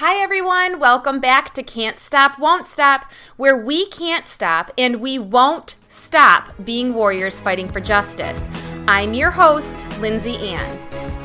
Hi, 0.00 0.22
everyone. 0.22 0.78
Welcome 0.78 1.18
back 1.18 1.52
to 1.54 1.62
Can't 1.64 1.98
Stop, 1.98 2.38
Won't 2.38 2.68
Stop, 2.68 3.10
where 3.36 3.56
we 3.56 3.88
can't 3.88 4.28
stop 4.28 4.70
and 4.78 5.00
we 5.00 5.18
won't 5.18 5.74
stop 5.88 6.54
being 6.64 6.94
warriors 6.94 7.40
fighting 7.40 7.68
for 7.68 7.80
justice. 7.80 8.38
I'm 8.86 9.12
your 9.12 9.32
host, 9.32 9.84
Lindsay 9.98 10.36
Ann. 10.36 10.78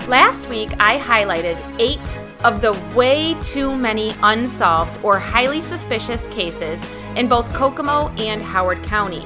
Last 0.10 0.50
week, 0.50 0.72
I 0.80 0.98
highlighted 0.98 1.62
eight 1.80 2.20
of 2.44 2.62
the 2.62 2.74
way 2.96 3.36
too 3.44 3.76
many 3.76 4.12
unsolved 4.24 5.00
or 5.04 5.20
highly 5.20 5.62
suspicious 5.62 6.26
cases 6.30 6.82
in 7.16 7.30
both 7.30 7.54
Kokomo 7.54 8.10
and 8.18 8.42
Howard 8.42 8.82
County. 8.82 9.22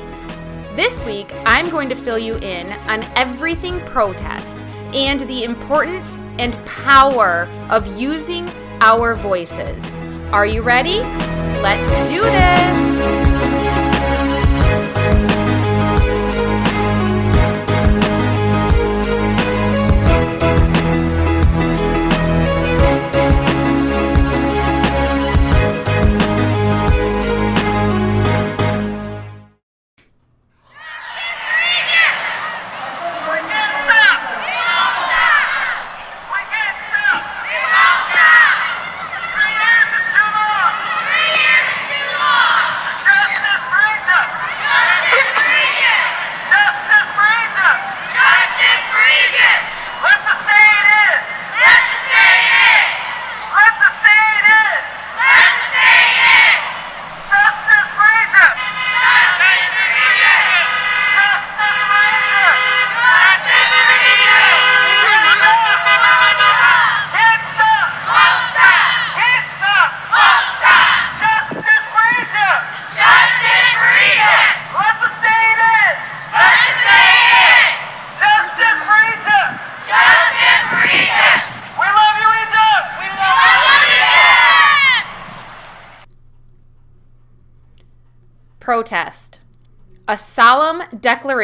This 0.75 1.01
week, 1.05 1.33
I'm 1.45 1.69
going 1.69 1.87
to 1.87 1.95
fill 1.95 2.19
you 2.19 2.35
in 2.39 2.73
on 2.89 3.01
everything 3.15 3.79
protest 3.85 4.61
and 4.93 5.21
the 5.21 5.45
importance 5.45 6.17
and 6.37 6.53
power 6.65 7.49
of 7.69 7.87
using 7.97 8.45
our 8.81 9.15
voices. 9.15 9.83
Are 10.31 10.45
you 10.45 10.61
ready? 10.61 10.99
Let's 11.61 12.09
do 12.09 12.21
this! 12.21 13.26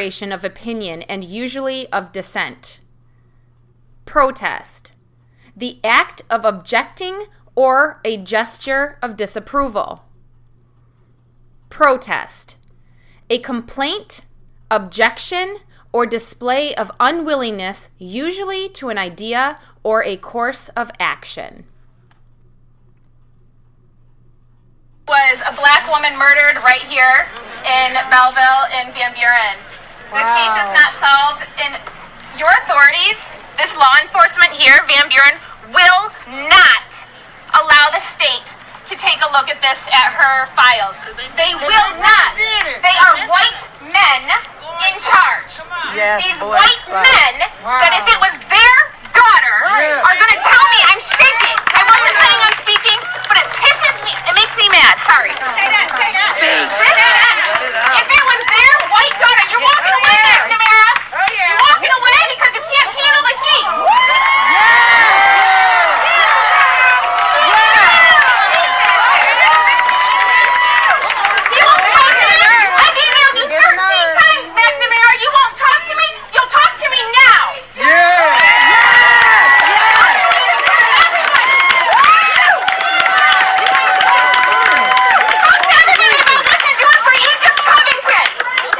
Declaration 0.04 0.34
of 0.34 0.44
opinion 0.44 1.02
and 1.04 1.23
usually 1.23 1.88
of 1.94 2.12
dissent. 2.12 2.82
Protest. 4.04 4.92
The 5.56 5.80
act 5.82 6.23
of 6.30 6.44
objecting 6.44 7.28
or 7.56 8.02
a 8.04 8.18
gesture 8.18 8.98
of 9.02 9.16
disapproval. 9.16 10.04
Protest. 11.70 12.58
A 13.30 13.38
complaint, 13.38 14.26
objection, 14.70 15.59
or 15.94 16.06
display 16.06 16.75
of 16.75 16.91
unwillingness, 17.00 17.88
usually 17.97 18.68
to 18.70 18.90
an 18.90 18.97
idea 18.97 19.58
or 19.84 20.03
a 20.03 20.18
course 20.18 20.70
of 20.75 20.91
action. 21.00 21.64
was 25.08 25.41
a 25.41 25.53
black 25.56 25.85
woman 25.91 26.18
murdered 26.18 26.64
right 26.64 26.81
here 26.84 27.28
in 27.68 27.94
Belleville 28.09 28.66
in 28.80 28.91
Van 28.94 29.14
Buren. 29.14 29.83
The 30.13 30.22
case 30.22 30.56
is 30.62 30.72
not 30.78 30.91
solved, 31.01 31.41
and 31.57 31.74
your 32.38 32.50
authorities, 32.63 33.34
this 33.57 33.74
law 33.74 33.94
enforcement 34.01 34.53
here, 34.53 34.78
Van 34.85 35.09
Buren, 35.09 35.41
will 35.74 36.13
not 36.50 36.94
allow 37.57 37.90
the 37.90 38.01
state 38.01 38.53
to 38.85 38.94
take 38.94 39.18
a 39.25 39.29
look 39.34 39.50
at 39.50 39.57
this 39.63 39.90
at 39.90 40.13
her 40.13 40.46
files. 40.53 41.02
They 41.34 41.57
will 41.57 41.90
not. 41.97 42.29
They 42.84 42.94
are 42.94 43.16
white 43.25 43.62
men 43.81 44.22
in 44.85 44.94
charge. 45.02 45.50
Yes, 45.97 46.25
These 46.25 46.38
boy, 46.41 46.57
white 46.57 46.84
wow. 46.90 47.02
men 47.02 47.34
that 47.81 47.94
if 47.97 48.06
it 48.09 48.18
was 48.22 48.34
their 48.50 48.78
daughter 49.13 49.57
are 50.03 50.16
going 50.18 50.34
to 50.34 50.41
tell 50.41 50.66
me 50.73 50.79
I'm 50.90 51.02
shaking. 51.02 51.57
I 51.73 51.81
wasn't 51.85 52.18
planning 52.18 52.41
on 52.44 52.53
speaking, 52.62 53.00
but 53.29 53.38
it 53.41 53.47
pisses 53.53 53.97
me. 54.06 54.13
It 54.29 54.34
makes 54.38 54.53
me 54.57 54.68
mad. 54.73 54.97
Sorry. 55.06 55.34
Say 55.34 55.68
that. 55.69 55.88
Say 55.97 56.09
that. 56.13 56.34
If 57.97 58.07
it 58.09 58.23
was 58.25 58.41
their 58.52 58.75
white 58.94 59.16
daughter, 59.20 59.46
you're 59.52 59.64
walking 59.64 59.94
away, 60.00 60.16
McNamara. 60.38 60.90
Oh, 61.18 61.30
you're 61.34 61.59
walking 61.68 61.94
away 62.00 62.20
because 62.38 62.52
you 62.58 62.64
can't 62.64 62.92
handle 62.94 63.24
the 63.28 63.36
heat. 63.44 63.68
You 70.34 71.62
won't 71.68 71.86
talk 71.94 72.12
to 72.16 72.26
me. 72.26 72.40
I've 72.82 72.98
emailed 73.06 73.36
you 73.38 73.48
13 73.52 73.78
times, 74.18 74.48
McNamara. 74.58 75.14
You 75.22 75.30
won't 75.36 75.56
talk 75.59 75.80
to 75.86 75.94
me. 76.00 76.08
You'll 76.34 76.50
talk 76.50 76.72
to 76.82 76.88
me 76.90 77.02
now. 77.12 78.53
Talk 84.24 85.59
to 85.59 85.72
everybody 85.76 86.16
about 86.24 86.40
what 86.48 86.59
you're 86.64 86.80
doing 86.80 87.02
for 87.03 87.16
Egypt 87.20 87.59
Covington. 87.68 88.26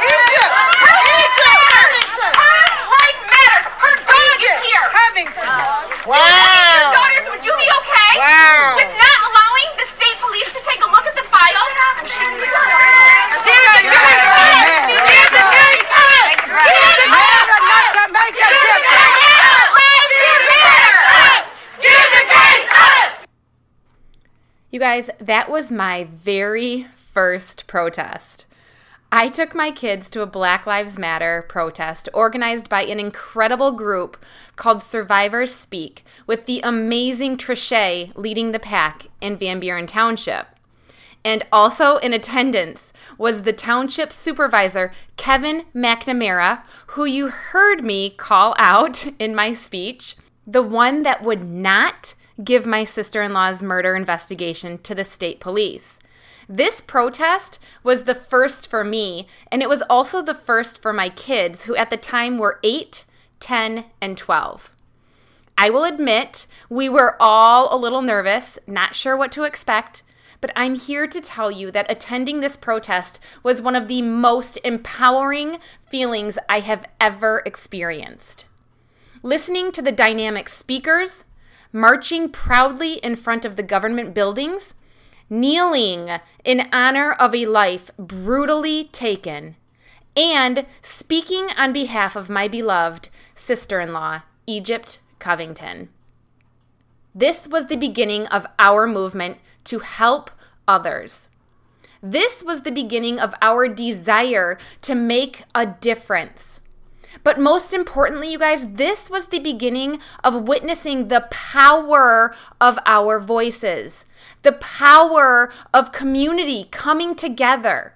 Egypt! 0.00 0.52
Her 0.80 0.96
life 1.04 1.36
matters. 1.44 2.00
Covington! 2.08 2.32
Her 2.40 2.64
life 2.88 3.20
matters. 3.28 3.64
Her 3.76 3.94
dog 4.08 4.40
is 4.40 4.56
here. 4.64 4.84
Covington! 4.88 5.44
Your 5.44 6.16
Wow! 6.16 6.96
daughters, 6.96 7.26
would 7.28 7.44
you 7.44 7.52
be 7.60 7.68
okay 7.68 8.12
Wow. 8.16 8.80
with 8.80 8.92
not 8.96 9.18
allowing 9.28 9.68
the 9.76 9.84
state 9.84 10.16
police 10.24 10.48
to 10.56 10.60
take 10.64 10.80
a 10.80 10.88
look 10.88 11.04
at 11.04 11.12
the 11.18 11.26
files? 11.28 11.72
I'm 12.00 12.08
shaking 12.08 12.40
your 12.40 12.64
Give 13.44 13.60
the 13.68 13.84
case 13.84 14.24
up! 14.32 14.88
Give 14.88 15.28
the 15.28 15.44
case 15.44 15.84
up! 15.92 16.40
Give 16.40 16.96
the 16.96 17.08
case 17.12 17.92
up! 17.92 18.08
make 18.14 18.32
a 18.32 18.48
Give 21.84 22.08
the 22.14 22.22
case 22.32 22.68
up! 22.72 23.26
You 24.70 24.80
guys, 24.94 25.10
that 25.18 25.50
was 25.50 25.72
my 25.72 26.04
very 26.04 26.86
first 26.94 27.66
protest. 27.66 28.44
I 29.10 29.26
took 29.26 29.52
my 29.52 29.72
kids 29.72 30.08
to 30.10 30.22
a 30.22 30.26
Black 30.26 30.66
Lives 30.68 31.00
Matter 31.00 31.44
protest 31.48 32.08
organized 32.14 32.68
by 32.68 32.84
an 32.84 33.00
incredible 33.00 33.72
group 33.72 34.16
called 34.54 34.84
Survivors 34.84 35.52
Speak, 35.52 36.04
with 36.28 36.46
the 36.46 36.60
amazing 36.62 37.38
Trische 37.38 38.12
leading 38.14 38.52
the 38.52 38.60
pack 38.60 39.08
in 39.20 39.36
Van 39.36 39.58
Buren 39.58 39.88
Township. 39.88 40.46
And 41.24 41.44
also 41.50 41.96
in 41.96 42.12
attendance 42.12 42.92
was 43.18 43.42
the 43.42 43.52
township 43.52 44.12
supervisor, 44.12 44.92
Kevin 45.16 45.64
McNamara, 45.74 46.62
who 46.88 47.04
you 47.04 47.30
heard 47.30 47.82
me 47.82 48.10
call 48.10 48.54
out 48.58 49.08
in 49.18 49.34
my 49.34 49.54
speech, 49.54 50.14
the 50.46 50.62
one 50.62 51.02
that 51.02 51.24
would 51.24 51.44
not 51.44 52.14
give 52.42 52.66
my 52.66 52.84
sister 52.84 53.22
in 53.22 53.32
law's 53.32 53.62
murder 53.62 53.94
investigation 53.94 54.78
to 54.78 54.94
the 54.94 55.04
state 55.04 55.40
police. 55.40 55.98
This 56.48 56.80
protest 56.80 57.58
was 57.82 58.04
the 58.04 58.14
first 58.14 58.68
for 58.68 58.84
me, 58.84 59.26
and 59.50 59.62
it 59.62 59.68
was 59.68 59.82
also 59.88 60.20
the 60.20 60.34
first 60.34 60.82
for 60.82 60.92
my 60.92 61.08
kids, 61.08 61.64
who 61.64 61.76
at 61.76 61.90
the 61.90 61.96
time 61.96 62.38
were 62.38 62.60
8, 62.62 63.04
10, 63.40 63.84
and 64.00 64.18
12. 64.18 64.70
I 65.56 65.70
will 65.70 65.84
admit 65.84 66.46
we 66.68 66.88
were 66.88 67.16
all 67.20 67.74
a 67.74 67.78
little 67.78 68.02
nervous, 68.02 68.58
not 68.66 68.96
sure 68.96 69.16
what 69.16 69.32
to 69.32 69.44
expect, 69.44 70.02
but 70.40 70.52
I'm 70.54 70.74
here 70.74 71.06
to 71.06 71.20
tell 71.20 71.50
you 71.50 71.70
that 71.70 71.90
attending 71.90 72.40
this 72.40 72.56
protest 72.56 73.18
was 73.42 73.62
one 73.62 73.76
of 73.76 73.88
the 73.88 74.02
most 74.02 74.58
empowering 74.64 75.58
feelings 75.88 76.36
I 76.48 76.60
have 76.60 76.84
ever 77.00 77.42
experienced. 77.46 78.44
Listening 79.22 79.72
to 79.72 79.80
the 79.80 79.92
dynamic 79.92 80.50
speakers, 80.50 81.24
marching 81.74 82.28
proudly 82.28 82.94
in 82.94 83.16
front 83.16 83.44
of 83.44 83.56
the 83.56 83.62
government 83.62 84.14
buildings, 84.14 84.74
kneeling 85.28 86.08
in 86.44 86.68
honor 86.72 87.12
of 87.12 87.34
a 87.34 87.44
life 87.46 87.90
brutally 87.98 88.84
taken, 88.84 89.56
and 90.16 90.66
speaking 90.82 91.48
on 91.58 91.72
behalf 91.72 92.14
of 92.14 92.30
my 92.30 92.46
beloved 92.46 93.08
sister 93.34 93.80
in 93.80 93.92
law, 93.92 94.22
Egypt 94.46 95.00
Covington. 95.18 95.88
This 97.12 97.48
was 97.48 97.66
the 97.66 97.76
beginning 97.76 98.28
of 98.28 98.46
our 98.60 98.86
movement 98.86 99.38
to 99.64 99.80
help 99.80 100.30
others. 100.68 101.28
This 102.00 102.44
was 102.44 102.60
the 102.60 102.70
beginning 102.70 103.18
of 103.18 103.34
our 103.42 103.66
desire 103.66 104.58
to 104.82 104.94
make 104.94 105.42
a 105.56 105.66
difference. 105.66 106.60
But 107.22 107.38
most 107.38 107.72
importantly, 107.72 108.32
you 108.32 108.38
guys, 108.38 108.66
this 108.68 109.08
was 109.08 109.28
the 109.28 109.38
beginning 109.38 110.00
of 110.22 110.48
witnessing 110.48 111.08
the 111.08 111.26
power 111.30 112.34
of 112.60 112.78
our 112.86 113.20
voices, 113.20 114.04
the 114.42 114.52
power 114.52 115.52
of 115.72 115.92
community 115.92 116.68
coming 116.70 117.14
together, 117.14 117.94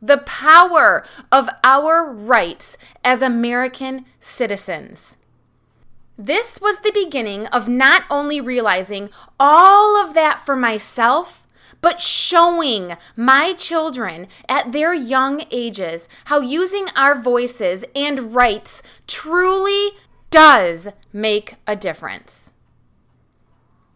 the 0.00 0.18
power 0.18 1.04
of 1.30 1.48
our 1.64 2.04
rights 2.04 2.76
as 3.04 3.22
American 3.22 4.04
citizens. 4.20 5.16
This 6.18 6.60
was 6.60 6.80
the 6.80 6.92
beginning 6.92 7.46
of 7.46 7.68
not 7.68 8.04
only 8.10 8.40
realizing 8.40 9.10
all 9.40 9.96
of 9.96 10.14
that 10.14 10.44
for 10.44 10.54
myself, 10.54 11.41
but 11.82 12.00
showing 12.00 12.96
my 13.14 13.52
children 13.52 14.26
at 14.48 14.72
their 14.72 14.94
young 14.94 15.44
ages 15.50 16.08
how 16.26 16.40
using 16.40 16.86
our 16.96 17.20
voices 17.20 17.84
and 17.94 18.34
rights 18.34 18.82
truly 19.06 19.90
does 20.30 20.88
make 21.12 21.56
a 21.66 21.76
difference. 21.76 22.52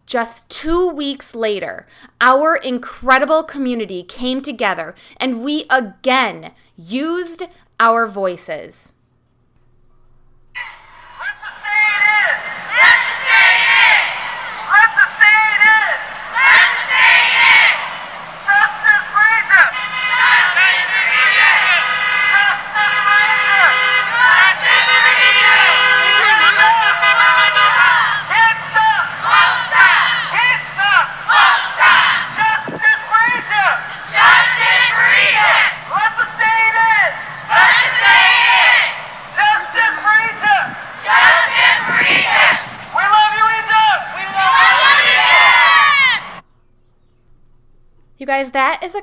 Just 0.05 0.47
two 0.47 0.87
weeks 0.87 1.35
later, 1.35 1.87
our 2.21 2.55
incredible 2.55 3.43
community 3.43 4.03
came 4.03 4.41
together 4.41 4.93
and 5.17 5.43
we 5.43 5.65
again 5.69 6.51
used 6.77 7.43
our 7.79 8.07
voices. 8.07 8.93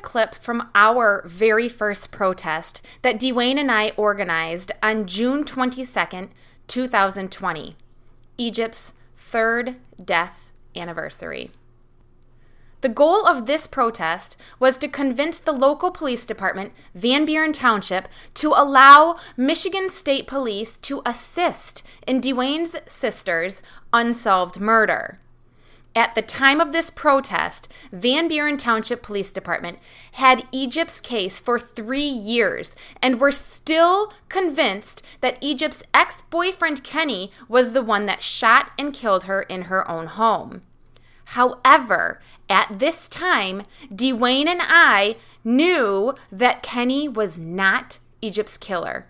Clip 0.05 0.35
from 0.35 0.69
our 0.75 1.25
very 1.27 1.69
first 1.69 2.13
protest 2.13 2.81
that 3.03 3.19
Dwayne 3.19 3.59
and 3.59 3.73
I 3.73 3.91
organized 3.97 4.71
on 4.83 5.07
June 5.07 5.45
22nd, 5.45 6.29
2020, 6.69 7.77
Egypt's 8.37 8.93
third 9.17 9.77
death 10.03 10.51
anniversary. 10.77 11.51
The 12.83 12.91
goal 12.91 13.27
of 13.27 13.47
this 13.47 13.67
protest 13.67 14.37
was 14.61 14.77
to 14.77 14.89
convince 14.89 15.39
the 15.39 15.53
local 15.53 15.91
police 15.91 16.27
department, 16.27 16.73
Van 16.95 17.25
Buren 17.25 17.55
Township, 17.55 18.07
to 18.35 18.51
allow 18.51 19.17
Michigan 19.39 19.89
State 19.89 20.27
Police 20.27 20.77
to 20.79 21.01
assist 21.07 21.83
in 22.07 22.21
Dwayne's 22.21 22.77
sister's 22.87 23.63
unsolved 23.95 24.61
murder. 24.61 25.19
At 25.97 26.17
the 26.17 26.23
time 26.23 26.61
of 26.61 26.73
this 26.73 26.91
protest, 26.91 27.69
Van 27.93 28.27
Buren 28.27 28.57
Township 28.57 29.01
Police 29.01 29.31
Department 29.31 29.79
had 30.13 30.49
Egypt's 30.51 31.01
case 31.01 31.39
for 31.39 31.57
three 31.59 32.01
years 32.01 32.75
and 33.01 33.21
were 33.21 33.31
still 33.31 34.13
convinced 34.29 35.03
that 35.21 35.39
Egypt's 35.41 35.85
ex 35.93 36.23
boyfriend 36.31 36.83
Kenny 36.83 37.31
was 37.49 37.73
the 37.73 37.83
one 37.83 38.07
that 38.07 38.25
shot 38.25 38.73
and 38.77 38.93
killed 38.93 39.25
her 39.25 39.43
in 39.43 39.63
her 39.63 39.89
own 39.89 40.07
home. 40.07 40.63
However, 41.27 42.21
at 42.49 42.81
this 42.81 43.09
time, 43.09 43.63
Dwayne 43.89 44.49
and 44.49 44.61
I 44.63 45.17
knew 45.45 46.15
that 46.31 46.63
Kenny 46.63 47.09
was 47.09 47.39
not 47.39 47.99
Egypt's 48.21 48.59
killer. 48.59 49.07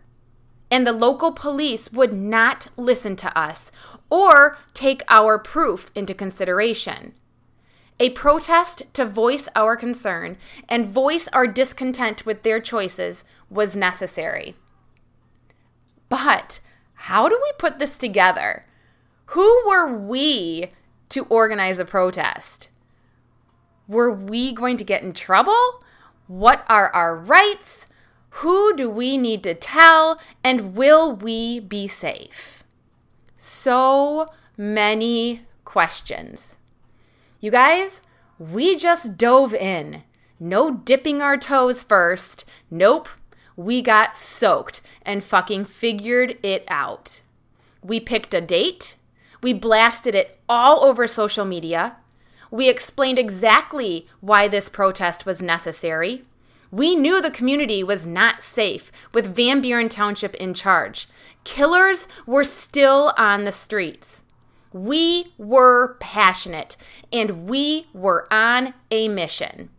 And 0.75 0.85
the 0.85 0.93
local 0.93 1.31
police 1.31 1.93
would 1.93 2.13
not 2.13 2.67
listen 2.77 3.15
to 3.19 3.39
us 3.39 3.71
or 4.11 4.59
take 4.75 5.05
our 5.09 5.39
proof 5.39 5.89
into 5.95 6.15
consideration. 6.15 7.15
A 8.01 8.11
protest 8.11 8.83
to 8.95 9.05
voice 9.05 9.49
our 9.55 9.77
concern 9.77 10.37
and 10.69 10.85
voice 10.85 11.29
our 11.33 11.47
discontent 11.47 12.27
with 12.27 12.43
their 12.43 12.59
choices 12.59 13.25
was 13.49 13.77
necessary. 13.77 14.57
But 16.09 16.59
how 16.95 17.29
do 17.29 17.39
we 17.41 17.53
put 17.57 17.79
this 17.79 17.97
together? 17.97 18.67
Who 19.27 19.63
were 19.69 19.97
we 19.97 20.73
to 21.11 21.25
organize 21.27 21.79
a 21.79 21.85
protest? 21.85 22.67
Were 23.87 24.13
we 24.13 24.53
going 24.53 24.77
to 24.79 24.85
get 24.85 25.05
in 25.05 25.13
trouble? 25.13 25.85
What 26.27 26.65
are 26.69 26.93
our 26.93 27.15
rights? 27.15 27.87
Who 28.39 28.75
do 28.77 28.91
we 28.91 29.17
need 29.17 29.43
to 29.45 29.55
tell? 29.55 30.21
And 30.43 30.75
will 30.75 31.15
we 31.15 31.61
be 31.61 31.89
safe? 31.89 32.65
so 33.45 34.29
many 34.57 35.43
questions. 35.65 36.57
You 37.41 37.51
guys, 37.51 38.01
we 38.39 38.77
just 38.77 39.19
dove 39.19 39.55
in. 39.55 40.03
No 40.41 40.71
dipping 40.71 41.21
our 41.21 41.37
toes 41.37 41.85
first. 41.85 42.45
Nope. 42.71 43.09
We 43.55 43.83
got 43.83 44.17
soaked 44.17 44.81
and 45.03 45.23
fucking 45.23 45.67
figured 45.67 46.39
it 46.43 46.65
out. 46.69 47.21
We 47.83 48.01
picked 48.01 48.33
a 48.33 48.41
date. 48.41 48.97
We 49.43 49.53
blasted 49.53 50.15
it 50.15 50.39
all 50.49 50.83
over 50.83 51.07
social 51.07 51.45
media. 51.45 51.97
We 52.51 52.71
explained 52.71 53.19
exactly 53.19 54.09
why 54.21 54.49
this 54.49 54.71
protest 54.71 55.27
was 55.27 55.43
necessary. 55.43 56.25
We 56.75 56.97
knew 56.97 57.23
the 57.23 57.31
community 57.31 57.85
was 57.85 58.05
not 58.05 58.43
safe 58.43 58.91
with 59.13 59.37
Van 59.37 59.61
Buren 59.61 59.89
Township 59.89 60.35
in 60.35 60.55
charge. 60.55 61.07
Killers 61.45 62.09
were 62.27 62.43
still 62.43 63.13
on 63.17 63.45
the 63.45 63.53
streets. 63.53 64.25
We 64.73 65.35
were 65.39 65.95
passionate 66.01 66.77
and 67.13 67.49
we 67.49 67.87
were 67.95 68.27
on 68.29 68.75
a 68.91 69.07
mission. 69.07 69.71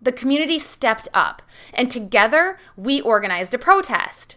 The 0.00 0.12
community 0.12 0.60
stepped 0.60 1.08
up 1.12 1.42
and 1.74 1.90
together 1.90 2.60
we 2.76 3.00
organized 3.00 3.52
a 3.52 3.58
protest. 3.58 4.36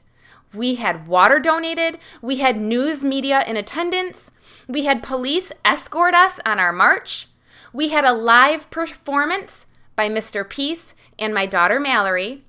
We 0.56 0.75
had 0.75 1.08
water 1.08 1.39
donated, 1.39 2.00
we 2.24 2.38
had 2.38 2.60
news 2.60 3.03
media 3.03 3.44
in 3.46 3.56
attendance, 3.56 4.32
we 4.68 4.86
had 4.86 5.03
police 5.03 5.51
escort 5.63 6.15
us 6.15 6.39
on 6.44 6.58
our 6.58 6.74
march, 6.74 7.27
we 7.72 7.89
had 7.89 8.03
a 8.03 8.13
live 8.13 8.72
performance 8.72 9.68
by 9.96 10.10
Mr. 10.10 10.50
Peace 10.50 10.96
and 11.22 11.34
my 11.34 11.46
daughter 11.46 11.80
Mallory, 11.80 12.44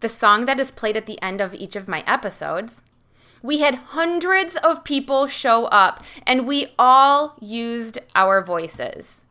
the 0.00 0.08
song 0.08 0.44
that 0.44 0.60
is 0.60 0.70
played 0.70 0.96
at 0.96 1.06
the 1.06 1.20
end 1.20 1.40
of 1.40 1.54
each 1.54 1.74
of 1.74 1.88
my 1.88 2.04
episodes. 2.06 2.82
We 3.42 3.60
had 3.60 3.74
hundreds 3.74 4.56
of 4.56 4.84
people 4.84 5.26
show 5.26 5.64
up, 5.66 6.04
and 6.26 6.46
we 6.46 6.74
all 6.78 7.36
used 7.40 7.98
our 8.14 8.44
voices. 8.44 9.22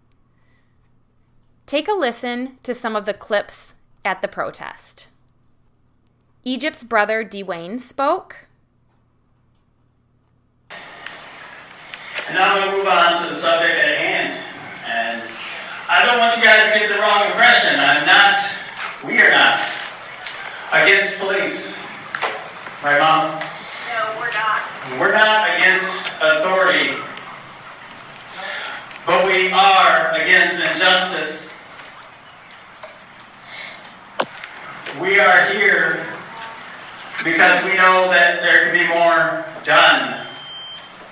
Take 1.67 1.87
a 1.87 1.93
listen 1.93 2.57
to 2.63 2.73
some 2.73 2.95
of 2.95 3.05
the 3.05 3.13
clips 3.13 3.75
at 4.03 4.23
the 4.23 4.27
protest. 4.27 5.07
Egypt's 6.43 6.83
brother 6.83 7.23
Dwayne 7.23 7.79
spoke. 7.79 8.47
And 12.27 12.37
now 12.37 12.55
I'm 12.55 12.61
going 12.61 12.71
to 12.71 12.77
move 12.77 12.87
on 12.87 13.15
to 13.15 13.29
the 13.29 13.35
subject 13.35 13.77
at 13.77 13.97
hand. 13.97 14.33
And 14.85 15.21
I 15.89 16.05
don't 16.05 16.17
want 16.17 16.35
you 16.37 16.43
guys 16.43 16.71
to 16.73 16.79
get 16.79 16.89
the 16.89 16.99
wrong 16.99 17.25
impression. 17.25 17.79
I'm 17.79 18.05
not 18.05 18.37
we 19.05 19.21
are 19.21 19.31
not 19.31 19.59
against 20.73 21.21
police. 21.21 21.85
Right, 22.83 22.99
Mom? 22.99 23.31
No, 23.87 24.19
we're 24.19 24.31
not. 24.31 24.61
We're 24.99 25.13
not 25.13 25.49
against 25.55 26.21
authority. 26.21 26.95
But 29.05 29.25
we 29.25 29.51
are 29.51 30.11
against 30.13 30.63
injustice. 30.63 31.57
We 35.01 35.19
are 35.19 35.45
here 35.45 36.05
because 37.23 37.65
we 37.65 37.71
know 37.75 38.09
that 38.11 38.41
there 38.41 38.65
can 38.65 38.73
be 38.73 38.87
more 38.93 39.45
done 39.63 40.25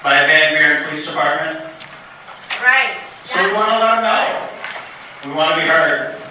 by 0.04 0.26
Van 0.26 0.54
Buren 0.54 0.84
Police 0.84 1.08
Department. 1.08 1.58
Right. 2.62 2.98
So 3.24 3.44
we 3.44 3.54
want 3.54 3.70
to 3.70 3.80
let 3.80 3.96
them 3.96 4.04
know. 4.04 5.30
We 5.30 5.36
want 5.36 5.56
to 5.56 5.62
be 5.62 5.68
heard. 5.68 6.27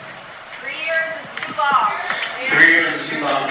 Three 1.47 2.73
years 2.73 2.93
is 2.93 3.11
too 3.11 3.25
long. 3.25 3.47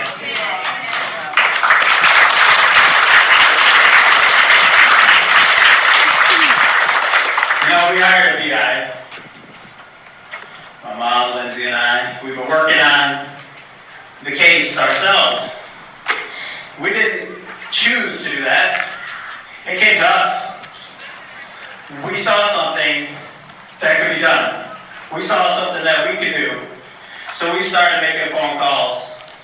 You 7.63 7.69
know, 7.71 7.93
we 7.93 8.01
hired 8.01 8.35
a 8.35 8.43
PI. 8.43 8.91
My 10.83 10.99
mom, 10.99 11.35
Lindsay, 11.37 11.67
and 11.67 11.75
I, 11.75 12.19
we've 12.21 12.35
been 12.35 12.49
working 12.49 12.81
on 12.81 13.25
the 14.25 14.31
case 14.31 14.77
ourselves. 14.77 15.65
We 16.83 16.89
didn't 16.89 17.37
choose 17.71 18.25
to 18.25 18.35
do 18.35 18.43
that. 18.43 18.91
It 19.65 19.79
came 19.79 19.99
to 20.01 20.05
us. 20.05 20.65
We 22.05 22.17
saw 22.17 22.45
something 22.45 23.07
that 23.79 24.01
could 24.01 24.15
be 24.17 24.21
done. 24.21 24.67
We 25.13 25.21
saw 25.21 25.47
something 25.47 25.85
that 25.85 26.11
we 26.11 26.17
could 26.17 26.35
do 26.35 26.74
so 27.31 27.53
we 27.53 27.61
started 27.61 28.01
making 28.01 28.35
phone 28.35 28.57
calls. 28.57 29.37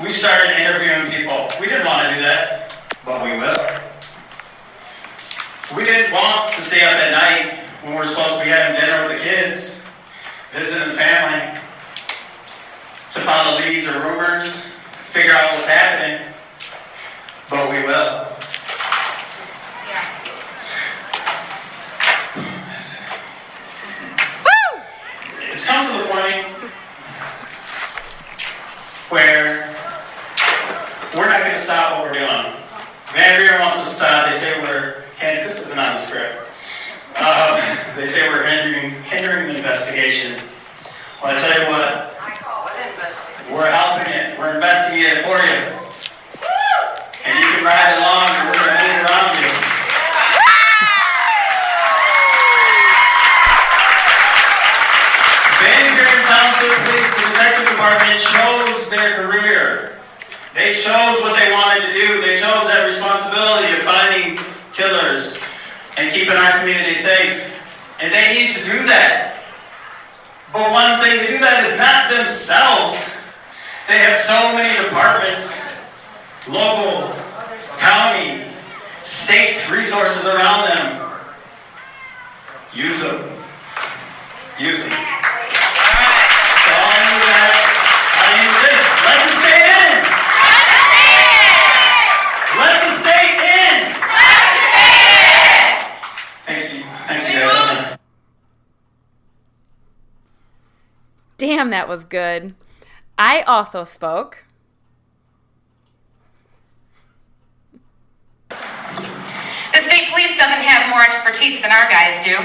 We 0.00 0.08
started 0.08 0.58
interviewing 0.58 1.10
people. 1.10 1.46
We 1.60 1.66
didn't 1.66 1.86
want 1.86 2.08
to 2.08 2.14
do 2.14 2.20
that, 2.22 2.76
but 3.04 3.22
we 3.22 3.32
will. 3.38 3.54
We 5.76 5.84
didn't 5.84 6.12
want 6.12 6.48
to 6.48 6.60
stay 6.60 6.82
up 6.84 6.94
at 6.94 7.12
night 7.12 7.58
when 7.84 7.94
we're 7.94 8.04
supposed 8.04 8.38
to 8.38 8.44
be 8.44 8.50
having 8.50 8.80
dinner 8.80 9.06
with 9.06 9.18
the 9.18 9.24
kids, 9.24 9.88
visiting 10.52 10.96
family, 10.96 11.54
to 13.12 13.20
follow 13.20 13.58
leads 13.60 13.86
or 13.86 14.00
rumors, 14.00 14.74
figure 15.10 15.32
out 15.32 15.52
what's 15.52 15.68
happening, 15.68 16.26
but 17.48 17.70
we 17.70 17.86
will. 17.86 18.26
It's 25.52 25.68
come 25.68 25.84
to 25.84 25.98
the 25.98 26.04
point 26.08 26.49
where 29.10 29.66
we're 31.18 31.26
not 31.26 31.42
going 31.42 31.50
to 31.50 31.58
stop 31.58 31.98
what 31.98 32.06
we're 32.06 32.14
doing. 32.14 32.46
Van 33.10 33.42
Buren 33.42 33.60
wants 33.60 33.82
to 33.82 33.86
stop. 33.86 34.24
They 34.26 34.30
say 34.30 34.54
we're, 34.62 35.02
and 35.20 35.42
this 35.44 35.66
isn't 35.66 35.78
on 35.78 35.92
the 35.92 35.98
script. 35.98 36.46
Uh, 37.18 37.58
they 37.96 38.04
say 38.04 38.28
we're 38.30 38.46
hindering, 38.46 38.94
hindering 39.10 39.48
the 39.48 39.56
investigation. 39.58 40.38
Well, 41.18 41.34
I 41.34 41.36
tell 41.36 41.58
you 41.58 41.66
what, 41.74 42.14
I 42.22 42.38
call 42.38 42.70
it 42.70 42.86
investigation. 42.86 43.50
we're 43.50 43.66
helping 43.66 44.14
it. 44.14 44.38
We're 44.38 44.54
investigating 44.54 45.18
it 45.18 45.24
for 45.26 45.42
you. 45.42 45.58
And 47.26 47.34
you 47.34 47.46
can 47.50 47.66
ride 47.66 47.98
along 47.98 48.30
and 48.30 48.46
we're 48.46 48.62
going 48.62 48.78
to 48.78 48.78
move 48.78 49.10
around 49.10 49.34
you. 49.42 49.50
Van 55.58 55.98
Buren 55.98 56.22
Township 56.30 56.78
Police, 56.86 57.10
the 57.18 57.26
Detective 57.26 57.74
Department 57.90 58.20
chose 58.20 58.90
their 58.90 59.18
career. 59.18 59.98
They 60.54 60.70
chose 60.70 61.18
what 61.26 61.34
they 61.34 61.50
wanted 61.50 61.86
to 61.86 61.92
do. 61.92 62.20
They 62.22 62.36
chose 62.38 62.70
that 62.70 62.86
responsibility 62.86 63.72
of 63.74 63.82
finding 63.82 64.38
killers 64.70 65.42
and 65.98 66.12
keeping 66.14 66.38
our 66.38 66.54
community 66.60 66.94
safe. 66.94 67.50
And 68.00 68.14
they 68.14 68.34
need 68.34 68.50
to 68.50 68.62
do 68.62 68.78
that. 68.86 69.42
But 70.52 70.70
one 70.70 71.02
thing 71.02 71.18
to 71.18 71.26
do 71.26 71.38
that 71.42 71.66
is 71.66 71.78
not 71.82 72.14
themselves. 72.14 73.18
They 73.90 73.98
have 73.98 74.14
so 74.14 74.38
many 74.54 74.86
departments, 74.86 75.74
local, 76.46 77.10
county, 77.82 78.46
state 79.02 79.58
resources 79.66 80.30
around 80.30 80.70
them. 80.70 81.10
Use 82.72 83.02
them. 83.02 83.18
Use 84.62 84.86
them. 84.86 84.94
So 84.94 86.70
all 86.70 86.86
I 86.86 87.02
need 87.02 87.22
to 87.26 87.34
have, 87.34 87.56
I 88.14 88.26
need 88.36 88.54
this. 88.62 88.84
Let 89.06 89.18
the 89.24 89.30
state 89.42 89.66
in. 89.74 89.90
Let 92.60 92.76
the 92.84 92.90
state 92.90 93.38
in. 93.42 93.76
Thanks, 96.46 96.66
you. 96.76 96.82
Thanks, 97.08 97.32
you 97.32 97.40
guys. 97.40 97.96
Damn, 101.40 101.70
that 101.70 101.88
was 101.88 102.04
good. 102.04 102.52
I 103.16 103.40
also 103.48 103.82
spoke. 103.84 104.44
The 108.50 109.80
state 109.80 110.12
police 110.12 110.36
doesn't 110.36 110.60
have 110.60 110.92
more 110.92 111.00
expertise 111.00 111.64
than 111.64 111.72
our 111.72 111.88
guys 111.88 112.20
do. 112.20 112.36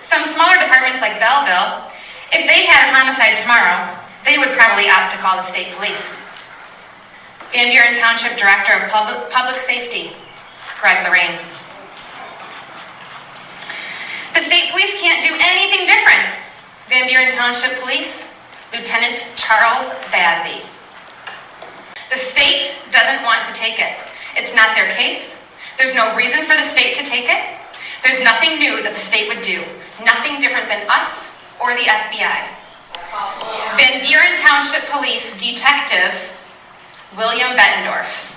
Some 0.00 0.24
smaller 0.24 0.56
departments 0.56 1.04
like 1.04 1.20
Belleville, 1.20 1.92
if 2.32 2.48
they 2.48 2.64
had 2.64 2.88
a 2.88 2.96
homicide 2.96 3.36
tomorrow, 3.36 3.84
they 4.24 4.40
would 4.40 4.56
probably 4.56 4.88
opt 4.88 5.12
to 5.12 5.20
call 5.20 5.36
the 5.36 5.44
state 5.44 5.68
police. 5.76 6.16
Van 7.52 7.68
Buren 7.68 7.92
Township 7.92 8.40
Director 8.40 8.80
of 8.80 8.88
Public, 8.88 9.28
Public 9.28 9.60
Safety, 9.60 10.16
Greg 10.80 11.04
Lorraine. 11.04 11.36
The 14.32 14.40
state 14.40 14.72
police 14.72 14.96
can't 14.96 15.20
do 15.20 15.36
anything 15.36 15.84
different. 15.84 16.40
Van 16.90 17.06
Buren 17.06 17.30
Township 17.30 17.78
Police, 17.78 18.34
Lieutenant 18.74 19.22
Charles 19.38 19.94
Bazzi. 20.10 20.58
The 22.10 22.18
state 22.18 22.82
doesn't 22.90 23.22
want 23.22 23.44
to 23.44 23.54
take 23.54 23.78
it. 23.78 23.94
It's 24.34 24.56
not 24.56 24.74
their 24.74 24.90
case. 24.90 25.38
There's 25.78 25.94
no 25.94 26.16
reason 26.16 26.42
for 26.42 26.58
the 26.58 26.66
state 26.66 26.96
to 26.96 27.06
take 27.06 27.30
it. 27.30 27.46
There's 28.02 28.18
nothing 28.26 28.58
new 28.58 28.82
that 28.82 28.90
the 28.90 28.98
state 28.98 29.30
would 29.30 29.38
do. 29.38 29.62
Nothing 30.02 30.42
different 30.42 30.66
than 30.66 30.82
us 30.90 31.38
or 31.62 31.78
the 31.78 31.86
FBI. 31.86 32.58
Van 33.78 34.02
Buren 34.02 34.34
Township 34.34 34.82
Police 34.90 35.38
Detective 35.38 36.10
William 37.14 37.54
Bettendorf. 37.54 38.34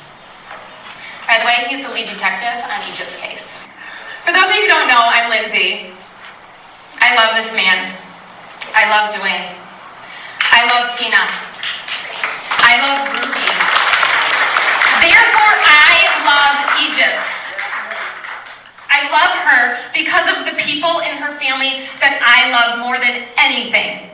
By 1.25 1.41
the 1.41 1.45
way, 1.49 1.65
he's 1.73 1.81
the 1.81 1.89
lead 1.89 2.05
detective 2.05 2.61
on 2.69 2.77
Egypt's 2.85 3.17
case. 3.17 3.57
For 4.21 4.29
those 4.29 4.53
of 4.53 4.61
you 4.61 4.69
who 4.69 4.77
don't 4.77 4.87
know, 4.93 5.01
I'm 5.01 5.33
Lindsay. 5.33 5.89
I 7.01 7.17
love 7.17 7.33
this 7.33 7.49
man. 7.57 8.02
I 8.73 8.89
love 8.89 9.13
Dwayne. 9.13 9.53
I 10.49 10.65
love 10.69 10.89
Tina. 10.89 11.21
I 12.65 12.73
love 12.81 13.05
Ruby. 13.13 13.45
Therefore, 15.01 15.53
I 15.61 15.93
love 16.25 16.57
Egypt. 16.81 17.25
I 18.89 19.09
love 19.13 19.33
her 19.45 19.77
because 19.93 20.29
of 20.29 20.45
the 20.45 20.55
people 20.57 21.01
in 21.05 21.17
her 21.17 21.33
family 21.37 21.85
that 22.01 22.17
I 22.21 22.49
love 22.53 22.81
more 22.81 22.97
than 22.97 23.25
anything. 23.37 24.09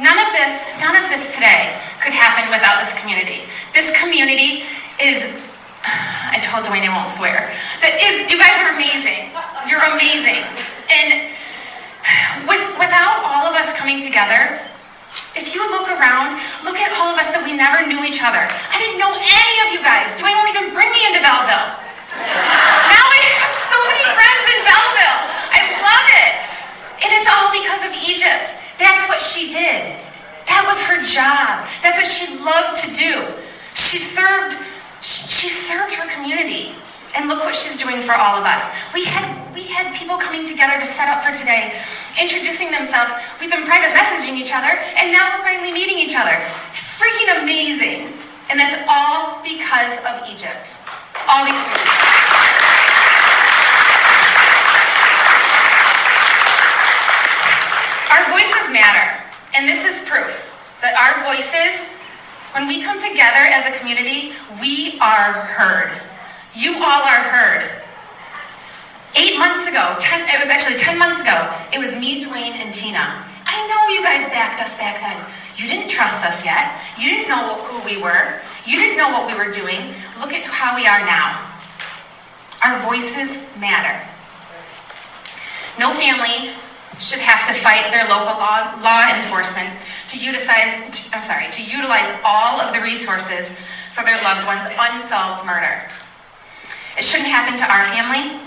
None 0.00 0.18
of 0.18 0.30
this, 0.30 0.70
none 0.78 0.94
of 0.94 1.10
this 1.10 1.34
today 1.34 1.74
could 1.98 2.14
happen 2.14 2.50
without 2.50 2.78
this 2.78 2.94
community. 2.98 3.42
This 3.74 3.90
community 4.00 4.62
is, 5.02 5.42
I 6.34 6.38
told 6.40 6.64
Dwayne 6.64 6.84
I 6.84 6.92
won't 6.92 7.08
swear. 7.08 7.48
That 7.80 7.94
is, 8.00 8.28
you 8.28 8.38
guys 8.38 8.56
are 8.60 8.76
amazing. 8.76 9.32
You're 9.64 9.84
amazing. 9.94 10.44
And 10.92 11.32
with, 12.50 12.62
without 12.76 13.24
all 13.24 13.48
of 13.48 13.54
us 13.56 13.72
coming 13.76 14.00
together, 14.00 14.60
if 15.34 15.54
you 15.54 15.64
look 15.72 15.88
around, 15.88 16.36
look 16.62 16.78
at 16.78 16.92
all 17.00 17.10
of 17.14 17.18
us 17.18 17.32
that 17.32 17.42
we 17.42 17.56
never 17.56 17.82
knew 17.86 18.04
each 18.04 18.20
other. 18.20 18.42
I 18.42 18.76
didn't 18.78 19.00
know 19.00 19.10
any 19.10 19.56
of 19.66 19.68
you 19.74 19.80
guys. 19.80 20.14
Dwayne 20.18 20.36
won't 20.36 20.52
even 20.52 20.70
bring 20.76 20.90
me 20.92 21.00
into 21.08 21.20
Belleville. 21.24 21.74
Now 22.88 23.04
I 23.04 23.20
have 23.38 23.52
so 23.52 23.78
many 23.86 24.04
friends 24.10 24.44
in 24.50 24.58
Belleville. 24.66 25.20
I 25.54 25.60
love 25.78 26.06
it. 26.24 26.32
And 27.04 27.10
it's 27.14 27.28
all 27.30 27.48
because 27.54 27.86
of 27.86 27.92
Egypt. 27.94 28.58
That's 28.80 29.06
what 29.06 29.22
she 29.22 29.46
did. 29.48 29.94
That 30.50 30.64
was 30.66 30.82
her 30.88 30.98
job. 31.04 31.68
That's 31.84 32.00
what 32.00 32.08
she 32.08 32.40
loved 32.42 32.74
to 32.82 32.88
do. 32.96 33.12
She 33.76 34.00
served 34.00 34.56
she 35.02 35.48
served 35.48 35.94
her 35.94 36.06
community. 36.14 36.72
And 37.16 37.26
look 37.26 37.40
what 37.40 37.54
she's 37.54 37.78
doing 37.80 38.02
for 38.02 38.12
all 38.12 38.36
of 38.36 38.44
us. 38.44 38.68
We 38.92 39.04
had 39.06 39.24
we 39.54 39.64
had 39.64 39.96
people 39.96 40.18
coming 40.18 40.44
together 40.44 40.78
to 40.78 40.84
set 40.84 41.08
up 41.08 41.24
for 41.24 41.32
today, 41.32 41.72
introducing 42.20 42.70
themselves. 42.70 43.12
We've 43.40 43.50
been 43.50 43.64
private 43.64 43.96
messaging 43.96 44.36
each 44.36 44.52
other, 44.54 44.68
and 44.68 45.10
now 45.10 45.32
we're 45.32 45.42
finally 45.42 45.72
meeting 45.72 45.98
each 45.98 46.14
other. 46.14 46.36
It's 46.68 46.84
freaking 47.00 47.42
amazing. 47.42 48.12
And 48.50 48.60
that's 48.60 48.76
all 48.88 49.42
because 49.42 49.96
of 50.04 50.28
Egypt. 50.28 50.76
All 51.28 51.44
because 51.44 51.64
of 51.64 51.80
Egypt. 51.80 53.18
Our 58.08 58.22
voices 58.32 58.70
matter, 58.72 59.20
and 59.56 59.68
this 59.68 59.84
is 59.84 60.06
proof 60.08 60.48
that 60.80 60.94
our 60.94 61.18
voices, 61.26 61.97
when 62.52 62.66
we 62.66 62.82
come 62.82 62.98
together 62.98 63.44
as 63.52 63.66
a 63.66 63.78
community, 63.78 64.32
we 64.60 64.98
are 65.00 65.32
heard. 65.32 65.90
You 66.54 66.74
all 66.76 67.02
are 67.02 67.22
heard. 67.22 67.68
Eight 69.16 69.38
months 69.38 69.66
ago, 69.66 69.96
ten, 69.98 70.20
it 70.28 70.40
was 70.40 70.50
actually 70.50 70.76
10 70.76 70.98
months 70.98 71.20
ago, 71.20 71.50
it 71.72 71.78
was 71.78 71.96
me, 71.96 72.24
Dwayne, 72.24 72.56
and 72.60 72.72
Tina. 72.72 73.24
I 73.46 73.56
know 73.66 73.94
you 73.94 74.02
guys 74.02 74.28
backed 74.28 74.60
us 74.60 74.76
back 74.76 75.00
then. 75.00 75.16
You 75.56 75.66
didn't 75.66 75.88
trust 75.88 76.24
us 76.24 76.44
yet. 76.44 76.78
You 76.98 77.10
didn't 77.10 77.28
know 77.28 77.56
who 77.64 77.84
we 77.84 78.00
were. 78.00 78.40
You 78.66 78.76
didn't 78.76 78.98
know 78.98 79.08
what 79.10 79.26
we 79.26 79.34
were 79.34 79.50
doing. 79.50 79.94
Look 80.20 80.32
at 80.32 80.44
how 80.44 80.76
we 80.76 80.86
are 80.86 81.00
now. 81.00 81.34
Our 82.62 82.78
voices 82.80 83.48
matter. 83.58 83.96
No 85.78 85.92
family 85.92 86.52
should 86.98 87.20
have 87.20 87.46
to 87.46 87.54
fight 87.54 87.90
their 87.90 88.04
local 88.10 88.34
law, 88.38 88.74
law 88.82 89.06
enforcement 89.14 89.70
to 90.08 90.18
utilize, 90.18 90.74
I'm 91.14 91.22
sorry, 91.22 91.46
to 91.50 91.62
utilize 91.62 92.10
all 92.24 92.60
of 92.60 92.74
the 92.74 92.80
resources 92.80 93.58
for 93.94 94.02
their 94.04 94.18
loved 94.22 94.46
one's 94.46 94.66
unsolved 94.78 95.46
murder. 95.46 95.82
It 96.98 97.04
shouldn't 97.04 97.30
happen 97.30 97.56
to 97.56 97.66
our 97.70 97.84
family. 97.84 98.40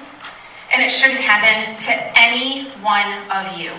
and 0.73 0.81
it 0.81 0.89
shouldn't 0.89 1.19
happen 1.19 1.75
to 1.79 1.91
any 2.15 2.69
one 2.79 3.11
of 3.27 3.59
you. 3.59 3.71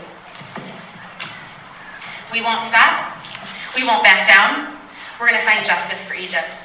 We 2.33 2.43
won't 2.45 2.62
stop. 2.62 3.17
We 3.76 3.85
won't 3.87 4.05
back 4.05 4.26
down. 4.26 4.73
We're 5.19 5.29
going 5.29 5.41
to 5.41 5.45
find 5.47 5.64
justice 5.64 6.07
for 6.07 6.14
Egypt. 6.14 6.61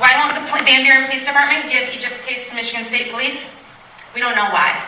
Why 0.00 0.16
won't 0.16 0.34
the 0.34 0.64
Van 0.64 0.82
Buren 0.84 1.04
Police 1.04 1.26
Department 1.26 1.68
give 1.70 1.92
Egypt's 1.94 2.24
case 2.24 2.48
to 2.48 2.56
Michigan 2.56 2.84
State 2.84 3.12
Police? 3.12 3.54
We 4.14 4.20
don't 4.20 4.34
know 4.34 4.48
why. 4.48 4.80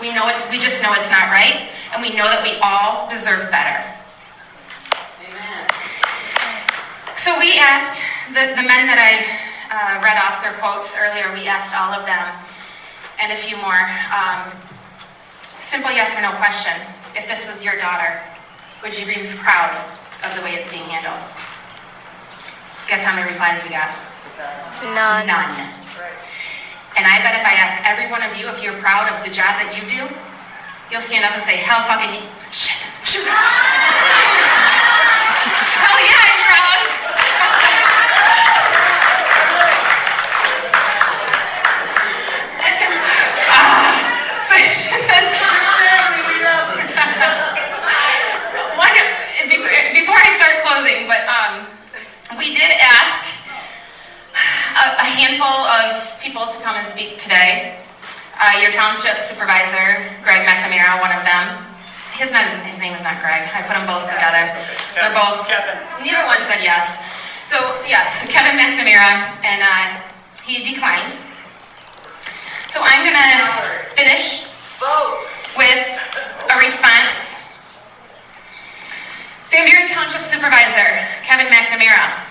We 0.00 0.14
know 0.14 0.28
it's 0.30 0.46
we 0.50 0.58
just 0.58 0.82
know 0.82 0.94
it's 0.94 1.10
not 1.10 1.30
right, 1.34 1.68
and 1.92 2.02
we 2.02 2.14
know 2.14 2.30
that 2.30 2.46
we 2.46 2.54
all 2.62 3.10
deserve 3.10 3.50
better. 3.50 3.82
Amen. 5.26 5.66
So 7.18 7.34
we 7.38 7.58
asked 7.58 8.02
the, 8.30 8.54
the 8.54 8.62
men 8.62 8.86
that 8.86 9.00
I 9.02 9.26
uh, 9.74 10.00
read 10.00 10.16
off 10.22 10.40
their 10.40 10.54
quotes 10.62 10.94
earlier, 10.96 11.28
we 11.34 11.50
asked 11.50 11.74
all 11.74 11.90
of 11.90 12.06
them 12.06 12.24
and 13.18 13.32
a 13.32 13.36
few 13.36 13.58
more. 13.58 13.82
Um, 14.14 14.54
simple 15.60 15.90
yes 15.90 16.16
or 16.16 16.22
no 16.22 16.32
question. 16.38 16.72
If 17.14 17.28
this 17.28 17.46
was 17.46 17.64
your 17.64 17.76
daughter, 17.76 18.22
would 18.82 18.96
you 18.98 19.04
be 19.04 19.26
proud 19.36 19.74
of 20.24 20.34
the 20.34 20.42
way 20.42 20.54
it's 20.54 20.70
being 20.70 20.86
handled? 20.86 21.20
Guess 22.88 23.04
how 23.04 23.14
many 23.14 23.28
replies 23.28 23.62
we 23.64 23.70
got? 23.70 23.90
None. 24.94 25.26
None. 25.26 25.77
And 26.96 27.06
I 27.06 27.20
bet 27.22 27.34
if 27.36 27.44
I 27.44 27.54
ask 27.60 27.78
every 27.84 28.10
one 28.10 28.22
of 28.22 28.36
you 28.36 28.48
if 28.48 28.62
you're 28.62 28.78
proud 28.78 29.10
of 29.12 29.22
the 29.24 29.30
job 29.30 29.58
that 29.60 29.76
you 29.76 29.82
do, 29.86 30.08
you'll 30.90 31.04
stand 31.04 31.24
up 31.24 31.32
and 31.34 31.42
say, 31.42 31.56
hell 31.56 31.82
fucking 31.84 32.10
shit, 32.50 32.80
shoot. 33.04 33.28
hell 35.78 35.98
yeah, 36.00 36.24
I'm 36.24 36.38
proud. 36.48 36.78
One, 48.78 48.96
before 49.94 50.18
I 50.18 50.30
start 50.34 50.58
closing, 50.66 51.06
but 51.06 51.22
um, 51.28 51.66
we 52.38 52.54
did 52.54 52.70
ask 52.80 53.07
a, 54.78 54.86
a 55.02 55.06
handful 55.18 55.58
of 55.66 55.90
people 56.22 56.46
to 56.46 56.58
come 56.62 56.78
and 56.78 56.86
speak 56.86 57.18
today. 57.18 57.74
Uh, 58.38 58.54
your 58.62 58.70
township 58.70 59.18
supervisor, 59.18 59.98
Greg 60.22 60.46
McNamara, 60.46 61.02
one 61.02 61.10
of 61.10 61.26
them. 61.26 61.58
His, 62.14 62.30
not, 62.30 62.46
his 62.62 62.78
name 62.78 62.94
is 62.94 63.02
not 63.02 63.18
Greg. 63.18 63.46
I 63.50 63.62
put 63.66 63.74
them 63.74 63.86
both 63.86 64.06
together. 64.06 64.46
They're 64.94 65.14
both. 65.14 65.42
Neither 66.02 66.22
one 66.26 66.42
said 66.42 66.62
yes. 66.62 66.98
So 67.42 67.58
yes, 67.86 68.26
Kevin 68.30 68.58
McNamara, 68.58 69.34
and 69.42 69.62
uh, 69.62 69.86
he 70.42 70.62
declined. 70.62 71.10
So 72.70 72.80
I'm 72.82 73.02
gonna 73.02 73.62
finish 73.94 74.50
with 75.56 75.86
a 76.50 76.56
response. 76.58 77.38
Van 79.50 79.64
Buren 79.64 79.86
Township 79.88 80.22
Supervisor, 80.22 80.86
Kevin 81.22 81.46
McNamara. 81.46 82.27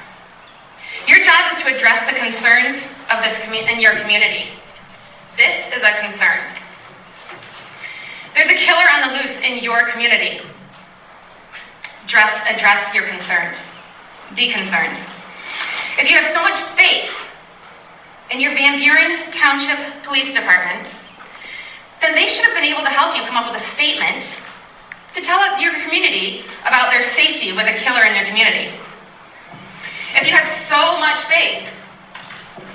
Your 1.05 1.21
job 1.23 1.45
is 1.51 1.61
to 1.63 1.73
address 1.73 2.09
the 2.09 2.17
concerns 2.17 2.95
of 3.13 3.21
this 3.21 3.39
commu- 3.45 3.69
in 3.69 3.79
your 3.79 3.95
community. 3.95 4.49
This 5.37 5.69
is 5.75 5.83
a 5.83 5.91
concern. 6.01 6.41
There's 8.33 8.49
a 8.49 8.57
killer 8.57 8.85
on 8.93 9.01
the 9.01 9.17
loose 9.19 9.41
in 9.41 9.63
your 9.63 9.85
community. 9.87 10.41
Dress, 12.07 12.45
address 12.49 12.95
your 12.95 13.03
concerns, 13.05 13.69
the 14.35 14.49
concerns. 14.49 15.05
If 15.99 16.09
you 16.09 16.15
have 16.15 16.25
so 16.25 16.41
much 16.41 16.59
faith 16.61 17.27
in 18.31 18.39
your 18.39 18.53
Van 18.53 18.77
Buren 18.77 19.29
Township 19.31 19.77
Police 20.03 20.33
Department, 20.33 20.87
then 22.01 22.13
they 22.15 22.27
should 22.27 22.45
have 22.45 22.55
been 22.55 22.65
able 22.69 22.83
to 22.83 22.89
help 22.89 23.15
you 23.15 23.23
come 23.23 23.37
up 23.37 23.47
with 23.47 23.57
a 23.57 23.63
statement 23.63 24.45
to 25.13 25.21
tell 25.21 25.39
your 25.59 25.73
community 25.83 26.43
about 26.61 26.91
their 26.91 27.01
safety 27.01 27.53
with 27.53 27.65
a 27.65 27.73
killer 27.73 28.05
in 28.05 28.15
your 28.15 28.25
community. 28.25 28.69
If 30.17 30.25
you 30.25 30.33
have 30.33 30.49
so 30.49 30.99
much 30.99 31.29
faith 31.29 31.77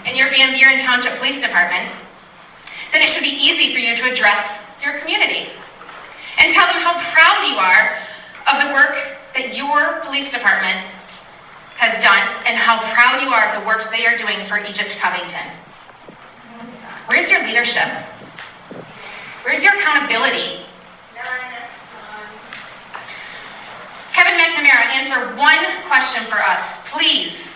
in 0.06 0.14
your 0.14 0.30
Van 0.30 0.54
Buren 0.54 0.78
Township 0.78 1.18
Police 1.18 1.42
Department, 1.42 1.90
then 2.92 3.02
it 3.02 3.10
should 3.10 3.26
be 3.26 3.34
easy 3.34 3.74
for 3.74 3.80
you 3.80 3.96
to 3.96 4.10
address 4.10 4.70
your 4.78 4.98
community 5.00 5.50
and 6.38 6.52
tell 6.54 6.70
them 6.70 6.78
how 6.78 6.94
proud 6.94 7.42
you 7.42 7.58
are 7.58 7.98
of 8.46 8.62
the 8.62 8.70
work 8.72 8.94
that 9.34 9.58
your 9.58 10.00
police 10.06 10.30
department 10.30 10.86
has 11.82 11.98
done 11.98 12.22
and 12.46 12.54
how 12.54 12.78
proud 12.94 13.18
you 13.18 13.34
are 13.34 13.50
of 13.50 13.58
the 13.58 13.66
work 13.66 13.90
they 13.90 14.06
are 14.06 14.16
doing 14.16 14.38
for 14.46 14.62
Egypt 14.62 14.96
Covington. 15.02 15.50
Where's 17.10 17.28
your 17.28 17.42
leadership? 17.42 17.90
Where's 19.42 19.64
your 19.64 19.74
accountability? 19.74 20.62
Kevin 24.22 24.38
McNamara, 24.38 24.86
answer 24.94 25.18
one 25.36 25.82
question 25.88 26.22
for 26.22 26.38
us, 26.38 26.78
please. 26.92 27.48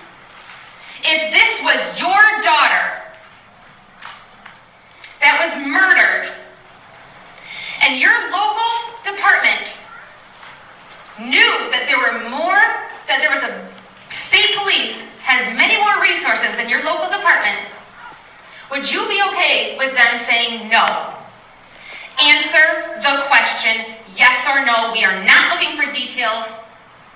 If 0.99 1.33
this 1.33 1.63
was 1.63 2.01
your 2.01 2.19
daughter 2.43 3.07
that 5.21 5.39
was 5.39 5.55
murdered, 5.63 6.35
and 7.87 8.01
your 8.01 8.11
local 8.35 8.99
department 9.07 9.79
knew 11.23 11.55
that 11.71 11.87
there 11.87 12.03
were 12.03 12.29
more, 12.35 12.59
that 13.07 13.23
there 13.23 13.31
was 13.31 13.47
a 13.47 13.55
state 14.11 14.59
police 14.59 15.07
has 15.23 15.47
many 15.55 15.79
more 15.79 16.03
resources 16.03 16.57
than 16.57 16.69
your 16.69 16.83
local 16.83 17.07
department, 17.15 17.63
would 18.73 18.91
you 18.91 19.07
be 19.07 19.23
okay 19.31 19.79
with 19.79 19.95
them 19.95 20.19
saying 20.19 20.67
no? 20.67 21.15
Answer 22.19 22.99
the 23.07 23.23
question 23.31 23.96
yes 24.17 24.47
or 24.49 24.65
no. 24.65 24.93
We 24.93 25.05
are 25.05 25.25
not 25.25 25.53
looking 25.53 25.77
for 25.77 25.93
details 25.93 26.59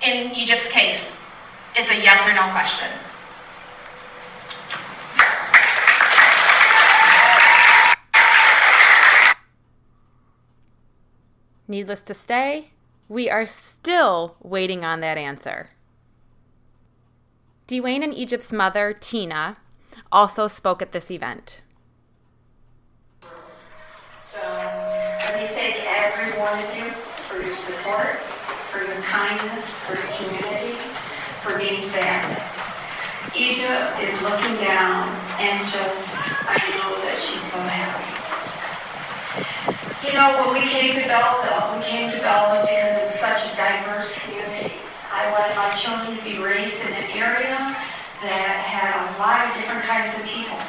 in 0.06 0.32
Egypt's 0.32 0.70
case. 0.70 1.16
It's 1.76 1.90
a 1.90 1.96
yes 1.96 2.28
or 2.28 2.34
no 2.34 2.50
question. 2.52 2.88
Needless 11.68 12.02
to 12.02 12.14
say, 12.14 12.70
we 13.08 13.30
are 13.30 13.46
still 13.46 14.36
waiting 14.42 14.84
on 14.84 15.00
that 15.00 15.16
answer. 15.16 15.70
Dwayne 17.68 18.02
and 18.02 18.12
Egypt's 18.12 18.52
mother, 18.52 18.92
Tina, 18.92 19.58
also 20.10 20.48
spoke 20.48 20.82
at 20.82 20.90
this 20.90 21.10
event. 21.10 21.62
So 24.08 24.48
let 24.48 25.34
me 25.40 25.46
thank 25.54 25.76
every 25.86 26.38
one 26.38 26.54
of 26.54 26.76
you 26.76 26.79
for 26.79 26.79
your 27.50 27.58
support, 27.58 28.22
for 28.70 28.78
your 28.78 29.02
kindness, 29.02 29.90
for 29.90 29.98
your 29.98 30.06
community, 30.22 30.70
for 31.42 31.58
being 31.58 31.82
family. 31.82 32.38
Egypt 33.34 33.90
is 33.98 34.22
looking 34.22 34.54
down 34.62 35.10
and 35.42 35.58
just, 35.58 36.30
I 36.46 36.54
know 36.78 36.94
that 37.10 37.18
she's 37.18 37.42
so 37.42 37.58
happy. 37.66 38.06
You 40.06 40.14
know, 40.14 40.30
when 40.46 40.62
we 40.62 40.62
came 40.62 40.94
to 40.94 41.02
Belleville, 41.10 41.74
we 41.74 41.82
came 41.82 42.06
to 42.14 42.22
Belleville 42.22 42.70
because 42.70 43.02
it 43.02 43.10
was 43.10 43.18
such 43.18 43.50
a 43.50 43.58
diverse 43.58 44.22
community. 44.22 44.78
I 45.10 45.26
wanted 45.34 45.58
my 45.58 45.74
children 45.74 46.14
to 46.14 46.22
be 46.22 46.38
raised 46.38 46.86
in 46.86 46.94
an 47.02 47.06
area 47.18 47.58
that 47.58 48.62
had 48.62 48.94
a 48.94 49.18
lot 49.18 49.42
of 49.42 49.50
different 49.58 49.82
kinds 49.82 50.22
of 50.22 50.30
people. 50.30 50.62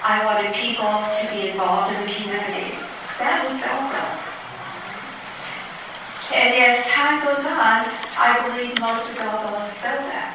I 0.00 0.24
wanted 0.24 0.48
people 0.56 0.88
to 0.88 1.24
be 1.36 1.52
involved 1.52 1.92
in 1.92 2.00
the 2.00 2.08
community. 2.08 2.72
That 3.20 3.44
was 3.44 3.60
Belleville. 3.60 4.29
And 6.32 6.54
as 6.62 6.90
time 6.92 7.24
goes 7.24 7.46
on, 7.50 7.82
I 8.14 8.38
believe 8.46 8.78
most 8.78 9.18
of 9.18 9.24
Belleville 9.24 9.58
is 9.58 9.66
still 9.66 9.98
that. 9.98 10.30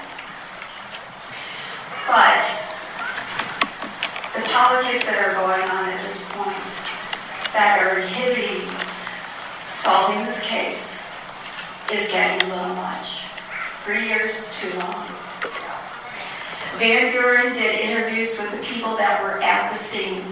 But 2.03 2.43
the 4.36 4.43
politics 4.51 5.08
that 5.08 5.23
are 5.23 5.34
going 5.39 5.63
on 5.71 5.89
at 5.89 6.01
this 6.03 6.36
point 6.36 6.51
that 7.55 7.79
are 7.79 7.99
inhibiting 7.99 8.67
solving 9.71 10.25
this 10.25 10.49
case 10.49 11.15
is 11.91 12.12
getting 12.12 12.51
a 12.51 12.55
little 12.55 12.75
much. 12.75 13.31
Three 13.79 14.08
years 14.08 14.29
is 14.36 14.62
too 14.62 14.79
long. 14.79 15.08
Van 16.75 17.12
Buren 17.13 17.53
did 17.53 17.79
interviews 17.79 18.38
with 18.41 18.51
the 18.51 18.65
people 18.65 18.97
that 18.97 19.23
were 19.23 19.41
at 19.41 19.71
the 19.71 19.77
scene. 19.77 20.23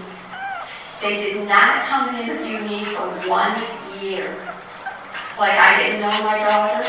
They 1.00 1.16
did 1.16 1.48
not 1.48 1.84
come 1.86 2.14
and 2.14 2.18
interview 2.20 2.60
me 2.68 2.84
for 2.84 3.08
one 3.28 3.56
year. 4.02 4.28
Like 5.38 5.58
I 5.58 5.82
didn't 5.82 6.00
know 6.00 6.14
my 6.22 6.38
daughter. 6.38 6.82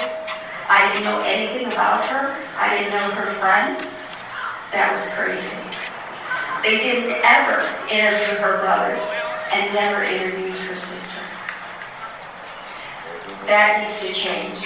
I 0.70 0.92
didn't 0.92 1.06
know 1.06 1.22
anything 1.26 1.68
about 1.72 2.06
her. 2.06 2.36
I 2.58 2.70
didn't 2.78 2.94
know 2.94 3.10
her 3.18 3.32
friends. 3.38 4.10
That 4.72 4.92
was 4.92 5.14
crazy. 5.18 5.62
They 6.62 6.80
didn't 6.80 7.18
ever 7.24 7.62
interview 7.90 8.42
her 8.42 8.62
brothers 8.62 9.20
and 9.54 9.74
never 9.74 10.04
interviewed 10.04 10.58
her 10.70 10.76
sister. 10.76 11.22
That 13.46 13.80
needs 13.80 14.08
to 14.08 14.14
change. 14.14 14.66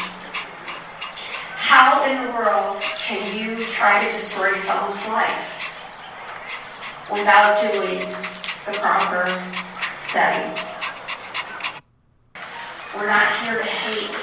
How 1.55 2.03
in 2.07 2.25
the 2.25 2.31
world 2.33 2.81
can 2.97 3.19
you 3.37 3.65
try 3.67 4.03
to 4.03 4.09
destroy 4.09 4.53
someone's 4.53 5.07
life 5.09 5.59
without 7.11 7.57
doing 7.71 7.99
the 8.65 8.77
proper 8.79 9.25
setting. 9.99 10.68
We're 12.95 13.08
not 13.08 13.28
here 13.43 13.58
to 13.58 13.63
hate. 13.63 14.17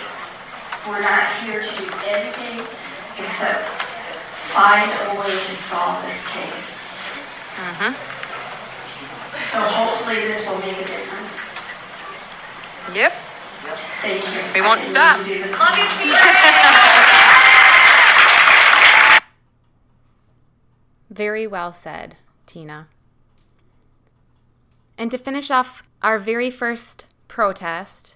We're 0.89 1.03
not 1.03 1.27
here 1.43 1.61
to 1.61 1.83
do 1.83 1.91
anything 2.07 2.61
except 3.19 3.63
find 4.53 4.91
a 5.11 5.21
way 5.21 5.31
to 5.31 5.53
solve 5.53 6.03
this 6.03 6.33
case. 6.35 6.95
Mm-hmm. 7.57 7.93
So 9.35 9.61
hopefully 9.61 10.17
this 10.17 10.49
will 10.49 10.61
make 10.61 10.77
a 10.77 10.85
difference. 10.85 11.61
Yep. 12.95 13.13
Thank 14.03 14.25
you. 14.35 14.41
We 14.55 14.61
won't 14.67 14.81
stop. 14.81 15.19
mean 15.19 15.27
to 15.27 15.35
do 15.35 15.43
this. 15.43 15.59
Love 15.61 15.77
you, 15.79 15.89
Tina. 15.89 16.17
Very 21.11 21.47
well 21.47 21.73
said, 21.73 22.17
Tina. 22.47 22.89
And 24.99 25.11
to 25.11 25.19
finish 25.19 25.51
off 25.51 25.83
our 26.03 26.19
very 26.19 26.51
first 26.51 27.07
protest 27.29 28.15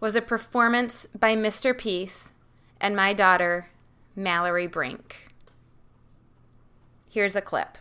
was 0.00 0.14
a 0.14 0.22
performance 0.22 1.06
by 1.18 1.34
Mr. 1.36 1.76
Peace 1.76 2.32
and 2.80 2.94
my 2.94 3.12
daughter, 3.12 3.68
Mallory 4.14 4.66
Brink. 4.66 5.32
Here's 7.08 7.34
a 7.34 7.40
clip. 7.40 7.78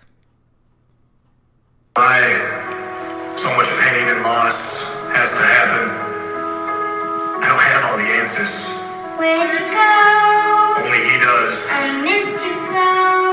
Why 1.95 2.23
so 3.35 3.51
much 3.55 3.67
pain 3.83 4.07
and 4.07 4.23
loss 4.23 4.87
has 5.11 5.31
to 5.35 5.43
happen? 5.43 5.83
I 7.43 7.47
don't 7.51 7.61
have 7.61 7.83
all 7.91 7.97
the 7.99 8.09
answers. 8.19 8.71
Where'd 9.19 9.51
you 9.53 9.63
go? 9.71 10.83
Only 10.83 10.99
he 11.07 11.15
does. 11.19 11.67
I 11.71 12.03
missed 12.03 12.43
you 12.43 12.51
so. 12.51 12.83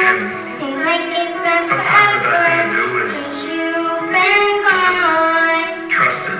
And 0.07 0.39
Seems 0.39 0.79
like 0.83 1.03
it's 1.11 1.39
been 1.43 1.63
sometimes 1.63 2.11
the 2.15 2.23
best 2.23 2.43
thing 2.47 2.71
to 2.71 2.77
do 2.77 2.87
is- 2.99 3.11
since 3.11 3.51
you've 3.51 4.11
been 4.11 4.55
gone. 4.63 5.89
Trust 5.91 6.31
him. 6.31 6.39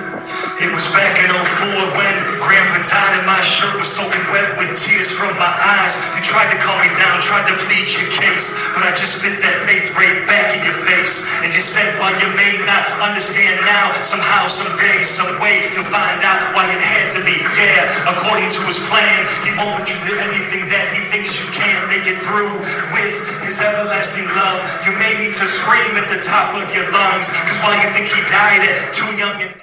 It 0.63 0.71
was 0.71 0.87
back 0.95 1.19
in 1.23 1.31
04 1.63 1.95
when 1.95 2.15
Grandpa 2.43 2.83
Todd 2.83 3.11
and 3.15 3.23
my 3.23 3.39
shirt 3.39 3.71
was 3.79 3.87
soaking 3.87 4.25
wet 4.35 4.59
with 4.59 4.75
tears 4.75 5.15
from 5.15 5.31
my 5.39 5.47
eyes. 5.79 5.95
You 6.11 6.19
tried 6.19 6.51
to 6.51 6.59
calm 6.59 6.75
me 6.83 6.91
down, 6.91 7.23
tried 7.23 7.47
to 7.47 7.55
plead 7.55 7.87
your 7.87 8.09
case, 8.11 8.59
but 8.75 8.83
I 8.83 8.91
just 8.91 9.23
spit 9.23 9.39
that 9.39 9.57
faith 9.63 9.95
right 9.95 10.27
back 10.27 10.51
in 10.51 10.59
your 10.67 10.75
face. 10.75 11.31
And 11.39 11.55
you 11.55 11.63
said 11.63 11.87
while 12.03 12.11
you 12.19 12.27
may 12.35 12.59
not 12.67 12.83
understand 12.99 13.63
now, 13.63 13.95
somehow, 14.03 14.43
someday, 14.51 15.07
some 15.07 15.39
way, 15.39 15.63
you'll 15.71 15.87
find 15.87 16.19
out 16.27 16.43
why 16.51 16.67
it 16.67 16.83
had 16.83 17.07
to 17.15 17.23
be. 17.23 17.39
Yeah, 17.55 18.11
according 18.11 18.51
to 18.51 18.61
his 18.67 18.83
plan, 18.91 19.23
he 19.47 19.55
won't 19.55 19.79
let 19.79 19.87
you 19.87 19.99
do 20.03 20.19
anything 20.19 20.67
that 20.67 20.91
he 20.91 20.99
thinks 21.15 21.39
you 21.39 21.47
can't 21.55 21.87
make 21.87 22.03
it 22.03 22.19
through 22.19 22.59
with 22.91 23.15
his 23.47 23.63
everlasting 23.63 24.27
love. 24.35 24.59
You 24.83 24.91
may 24.99 25.15
need 25.15 25.31
to 25.31 25.47
scream 25.47 25.95
at 25.95 26.11
the 26.11 26.19
top 26.19 26.51
of 26.59 26.67
your 26.75 26.87
lungs, 26.91 27.31
cause 27.47 27.59
while 27.63 27.77
you 27.79 27.87
think 27.95 28.11
he 28.11 28.19
died 28.27 28.67
at 28.67 28.75
too 28.91 29.07
young 29.15 29.39
and 29.39 29.62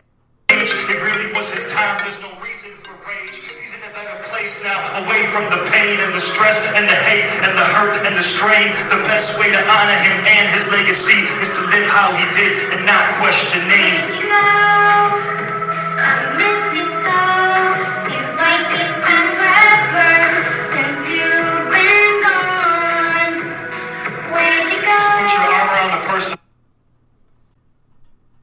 age. 0.60 0.72
It 0.92 1.00
really 1.00 1.32
was 1.32 1.48
his 1.52 1.72
time. 1.72 1.96
There's 2.04 2.20
no 2.20 2.28
reason 2.44 2.76
for 2.84 2.92
rage. 3.08 3.40
He's 3.40 3.72
in 3.72 3.82
a 3.88 3.92
better 3.96 4.16
place 4.28 4.64
now, 4.64 4.76
away 5.00 5.24
from 5.32 5.48
the 5.48 5.60
pain 5.72 5.96
and 6.00 6.12
the 6.12 6.20
stress 6.20 6.72
and 6.76 6.84
the 6.84 6.98
hate 7.08 7.28
and 7.48 7.56
the 7.56 7.64
hurt 7.64 7.96
and 8.04 8.14
the 8.16 8.22
strain. 8.22 8.68
The 8.92 9.00
best 9.08 9.40
way 9.40 9.48
to 9.48 9.62
honor 9.72 9.98
him 10.04 10.16
and 10.28 10.46
his 10.52 10.68
legacy 10.72 11.24
is 11.40 11.56
to 11.56 11.62
live 11.72 11.88
how 11.88 12.12
he 12.12 12.24
did 12.36 12.52
and 12.76 12.84
not 12.84 13.04
question 13.16 13.64
name. 13.68 15.39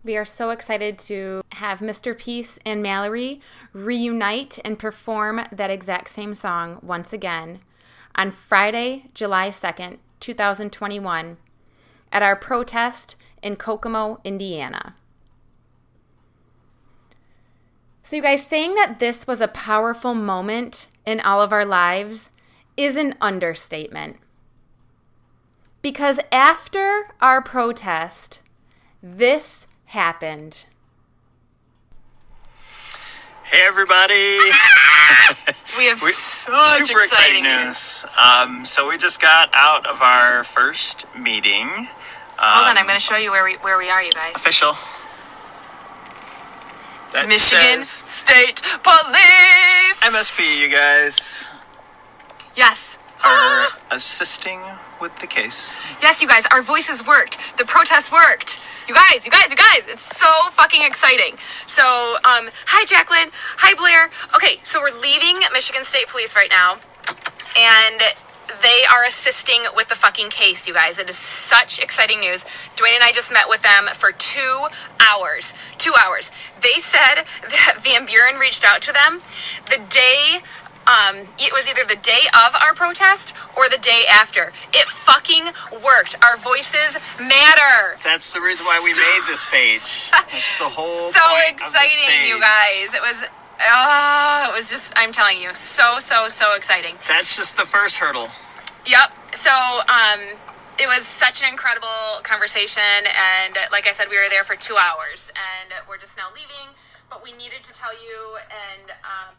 We 0.08 0.16
are 0.16 0.24
so 0.24 0.52
excited 0.52 0.98
to 1.00 1.44
have 1.52 1.82
Mr. 1.82 2.18
Peace 2.18 2.58
and 2.66 2.82
Mallory 2.82 3.42
reunite 3.74 4.58
and 4.64 4.80
perform 4.80 5.42
that 5.52 5.70
exact 5.70 6.12
same 6.12 6.34
song 6.34 6.80
once 6.82 7.12
again 7.12 7.60
on 8.16 8.32
Friday, 8.32 9.10
July 9.14 9.50
2nd, 9.50 9.98
2021, 10.22 11.36
at 12.10 12.24
our 12.24 12.38
protest 12.38 13.18
in 13.44 13.58
Kokomo, 13.58 14.22
Indiana. 14.24 14.96
So, 18.02 18.16
you 18.16 18.22
guys, 18.22 18.48
saying 18.48 18.76
that 18.76 19.00
this 19.00 19.28
was 19.28 19.42
a 19.42 19.50
powerful 19.50 20.16
moment 20.16 20.88
in 21.06 21.20
all 21.20 21.42
of 21.42 21.52
our 21.52 21.66
lives 21.66 22.30
is 22.78 22.96
an 22.96 23.16
understatement. 23.20 24.20
Because 25.82 26.22
after 26.32 27.10
our 27.20 27.42
protest, 27.42 28.40
this 29.04 29.67
happened. 29.88 30.66
Hey 33.46 33.66
everybody! 33.66 34.40
We 35.78 35.86
have 35.86 36.02
We- 36.02 36.12
such 36.12 36.88
super 36.88 37.02
exciting, 37.04 37.46
exciting 37.46 37.66
news. 37.68 38.06
Um, 38.22 38.66
so 38.66 38.90
we 38.90 38.98
just 38.98 39.22
got 39.22 39.50
out 39.54 39.86
of 39.86 40.02
our 40.02 40.44
first 40.44 41.06
meeting. 41.16 41.68
Um, 41.70 41.88
Hold 42.40 42.68
on, 42.70 42.78
I'm 42.78 42.86
going 42.86 42.96
to 42.98 43.02
show 43.02 43.16
you 43.16 43.32
where 43.32 43.44
we 43.44 43.56
where 43.58 43.78
we 43.78 43.90
are, 43.90 44.02
you 44.04 44.12
guys. 44.12 44.36
official. 44.36 44.74
That 47.14 47.28
Michigan 47.28 47.84
says 47.84 47.90
State 47.90 48.62
Police. 48.84 50.02
MSP. 50.02 50.62
You 50.62 50.70
guys 50.70 51.48
Yes. 52.56 52.98
are 53.24 53.68
assisting 53.92 54.60
with 55.00 55.16
the 55.20 55.28
case. 55.28 55.78
Yes, 56.02 56.22
you 56.22 56.28
guys, 56.28 56.46
our 56.52 56.62
voices 56.62 57.06
worked. 57.06 57.38
The 57.58 57.66
protest 57.66 58.12
worked. 58.12 58.60
You 58.88 58.94
guys, 58.94 59.26
you 59.26 59.32
guys, 59.32 59.50
you 59.50 59.58
guys, 59.58 59.86
it's 59.88 60.02
so 60.02 60.28
fucking 60.52 60.82
exciting. 60.84 61.38
So, 61.66 61.84
um, 62.24 62.50
hi 62.68 62.86
Jacqueline, 62.86 63.32
hi 63.58 63.74
Blair. 63.76 64.10
Okay, 64.36 64.60
so 64.64 64.80
we're 64.80 64.96
leaving 65.02 65.40
Michigan 65.52 65.84
State 65.84 66.08
Police 66.08 66.36
right 66.36 66.50
now, 66.50 66.78
and 67.58 68.02
they 68.62 68.84
are 68.90 69.04
assisting 69.04 69.64
with 69.76 69.90
the 69.90 69.96
fucking 69.96 70.30
case, 70.30 70.68
you 70.68 70.74
guys. 70.74 70.98
It 71.00 71.10
is 71.10 71.18
such 71.18 71.80
exciting 71.80 72.20
news. 72.20 72.44
Dwayne 72.76 72.96
and 72.96 73.04
I 73.04 73.12
just 73.12 73.32
met 73.32 73.50
with 73.50 73.62
them 73.62 73.88
for 73.94 74.12
two 74.12 74.68
hours. 75.00 75.54
Two 75.78 75.94
hours. 76.04 76.32
They 76.62 76.80
said 76.80 77.26
that 77.42 77.78
Van 77.80 78.06
Buren 78.06 78.40
reached 78.40 78.66
out 78.66 78.82
to 78.84 78.94
them 78.94 79.22
the 79.66 79.82
day 79.90 80.42
um, 80.88 81.28
it 81.38 81.52
was 81.52 81.68
either 81.68 81.84
the 81.84 82.00
day 82.00 82.32
of 82.34 82.56
our 82.56 82.74
protest 82.74 83.34
or 83.58 83.68
the 83.68 83.78
day 83.78 84.04
after. 84.10 84.54
It 84.74 84.88
fucking 84.88 85.52
worked. 85.84 86.16
Our 86.24 86.38
voices 86.38 86.98
matter. 87.20 88.00
That's 88.04 88.34
the 88.34 88.42
reason 88.42 88.66
why 88.66 88.80
we 88.84 88.96
made 88.96 89.24
this 89.28 89.46
page. 89.52 90.10
That's 90.12 90.58
the 90.58 90.72
whole 90.72 91.12
So 91.12 91.20
point 91.20 91.60
of 91.60 91.60
this 91.60 91.76
exciting, 91.76 92.28
you 92.28 92.40
guys. 92.40 92.94
It 92.96 93.02
was, 93.02 93.24
oh, 93.60 94.48
it 94.50 94.56
was 94.56 94.70
just, 94.72 94.94
I'm 94.96 95.12
telling 95.12 95.42
you, 95.42 95.54
so, 95.54 96.00
so, 96.00 96.30
so 96.30 96.56
exciting. 96.56 96.96
That's 97.08 97.36
just 97.36 97.58
the 97.58 97.66
first 97.66 97.98
hurdle. 97.98 98.30
Yep. 98.86 99.12
So, 99.36 99.52
um, 99.52 100.40
it 100.80 100.88
was 100.88 101.06
such 101.06 101.42
an 101.42 101.50
incredible 101.50 102.22
conversation, 102.22 102.84
and 103.10 103.58
like 103.72 103.88
I 103.88 103.92
said, 103.92 104.08
we 104.10 104.16
were 104.16 104.30
there 104.30 104.44
for 104.44 104.56
two 104.56 104.78
hours, 104.78 105.32
and 105.34 105.74
we're 105.90 105.98
just 105.98 106.16
now 106.16 106.30
leaving. 106.34 106.78
But 107.10 107.24
we 107.24 107.34
needed 107.34 107.64
to 107.64 107.74
tell 107.74 107.94
you, 107.94 108.38
and 108.46 108.92
um, 109.02 109.36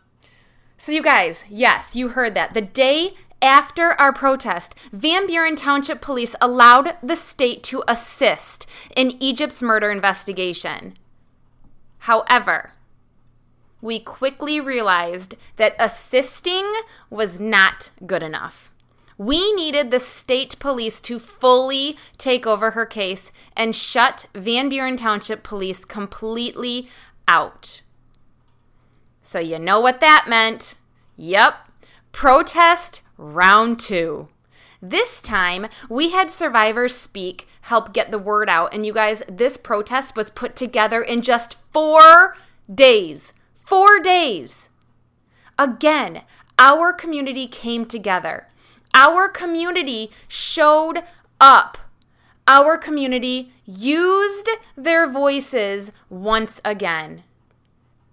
So, 0.79 0.93
you 0.93 1.03
guys, 1.03 1.45
yes, 1.51 1.97
you 1.97 2.09
heard 2.09 2.35
that. 2.35 2.55
The 2.55 2.63
day 2.63 3.15
after 3.43 4.01
our 4.01 4.13
protest, 4.13 4.75
Van 4.93 5.27
Buren 5.27 5.57
Township 5.57 6.01
Police 6.01 6.37
allowed 6.41 6.97
the 7.03 7.17
state 7.17 7.63
to 7.65 7.83
assist 7.89 8.67
in 8.97 9.21
Egypt's 9.21 9.61
murder 9.61 9.91
investigation. 9.91 10.97
However, 11.99 12.73
we 13.81 13.99
quickly 13.99 14.61
realized 14.61 15.35
that 15.57 15.75
assisting 15.81 16.73
was 17.11 17.39
not 17.39 17.91
good 18.07 18.23
enough. 18.23 18.73
We 19.17 19.53
needed 19.55 19.91
the 19.91 20.01
state 20.01 20.57
police 20.61 21.01
to 21.01 21.19
fully 21.19 21.97
take 22.19 22.47
over 22.47 22.71
her 22.71 22.87
case 22.87 23.33
and 23.57 23.75
shut 23.75 24.27
Van 24.33 24.69
Buren 24.69 24.97
Township 24.97 25.43
Police 25.43 25.85
completely 25.85 26.89
out. 27.27 27.83
So, 29.31 29.39
you 29.39 29.59
know 29.59 29.79
what 29.79 30.01
that 30.01 30.25
meant? 30.27 30.75
Yep, 31.19 31.55
protest 32.13 33.03
round 33.19 33.79
two. 33.79 34.29
This 34.81 35.21
time, 35.21 35.67
we 35.91 36.13
had 36.13 36.31
survivors 36.31 36.97
speak, 36.97 37.47
help 37.61 37.93
get 37.93 38.11
the 38.11 38.19
word 38.19 38.49
out, 38.49 38.73
and 38.73 38.87
you 38.87 38.95
guys, 38.95 39.23
this 39.29 39.59
protest 39.59 40.17
was 40.17 40.31
put 40.31 40.57
together 40.57 41.03
in 41.03 41.21
just 41.21 41.59
four 41.75 42.39
days. 42.75 43.35
Four 43.55 44.01
days. 44.01 44.71
Again, 45.59 46.23
our 46.59 46.95
community 46.95 47.47
came 47.47 47.85
together. 47.85 48.49
Our 48.95 49.29
community 49.29 50.11
showed 50.27 51.03
up. 51.39 51.77
Our 52.47 52.79
community 52.79 53.53
used 53.67 54.49
their 54.75 55.07
voices 55.07 55.93
once 56.09 56.63
again. 56.65 57.25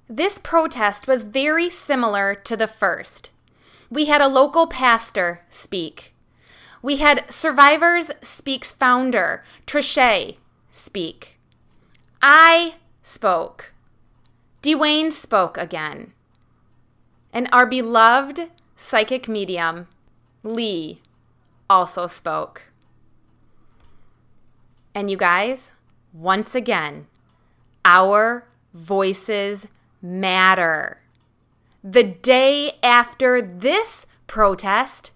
This 0.08 0.38
protest 0.38 1.08
was 1.08 1.24
very 1.24 1.70
similar 1.70 2.36
to 2.36 2.56
the 2.56 2.68
first. 2.68 3.32
We 3.90 4.06
had 4.06 4.22
a 4.22 4.28
local 4.28 4.68
pastor 4.68 5.42
speak. 5.50 6.14
We 6.82 6.98
had 6.98 7.26
Survivors 7.34 8.12
Speaks 8.22 8.72
founder, 8.72 9.44
Trische, 9.66 10.38
speak. 10.70 11.40
I 12.22 12.76
spoke. 13.02 13.74
Dwayne 14.62 15.12
spoke 15.12 15.58
again. 15.58 16.14
And 17.34 17.50
our 17.52 17.66
beloved 17.66 18.52
psychic 18.76 19.28
medium, 19.28 19.88
Lee, 20.44 21.02
also 21.70 22.06
spoke. 22.06 22.70
And 24.94 25.10
you 25.10 25.18
guys, 25.18 25.72
once 26.14 26.54
again, 26.54 27.08
our 27.84 28.48
voices 28.74 29.68
matter. 30.06 31.02
The 31.84 32.04
day 32.04 32.74
after 32.84 33.42
this 33.42 34.06
protest, 34.28 35.12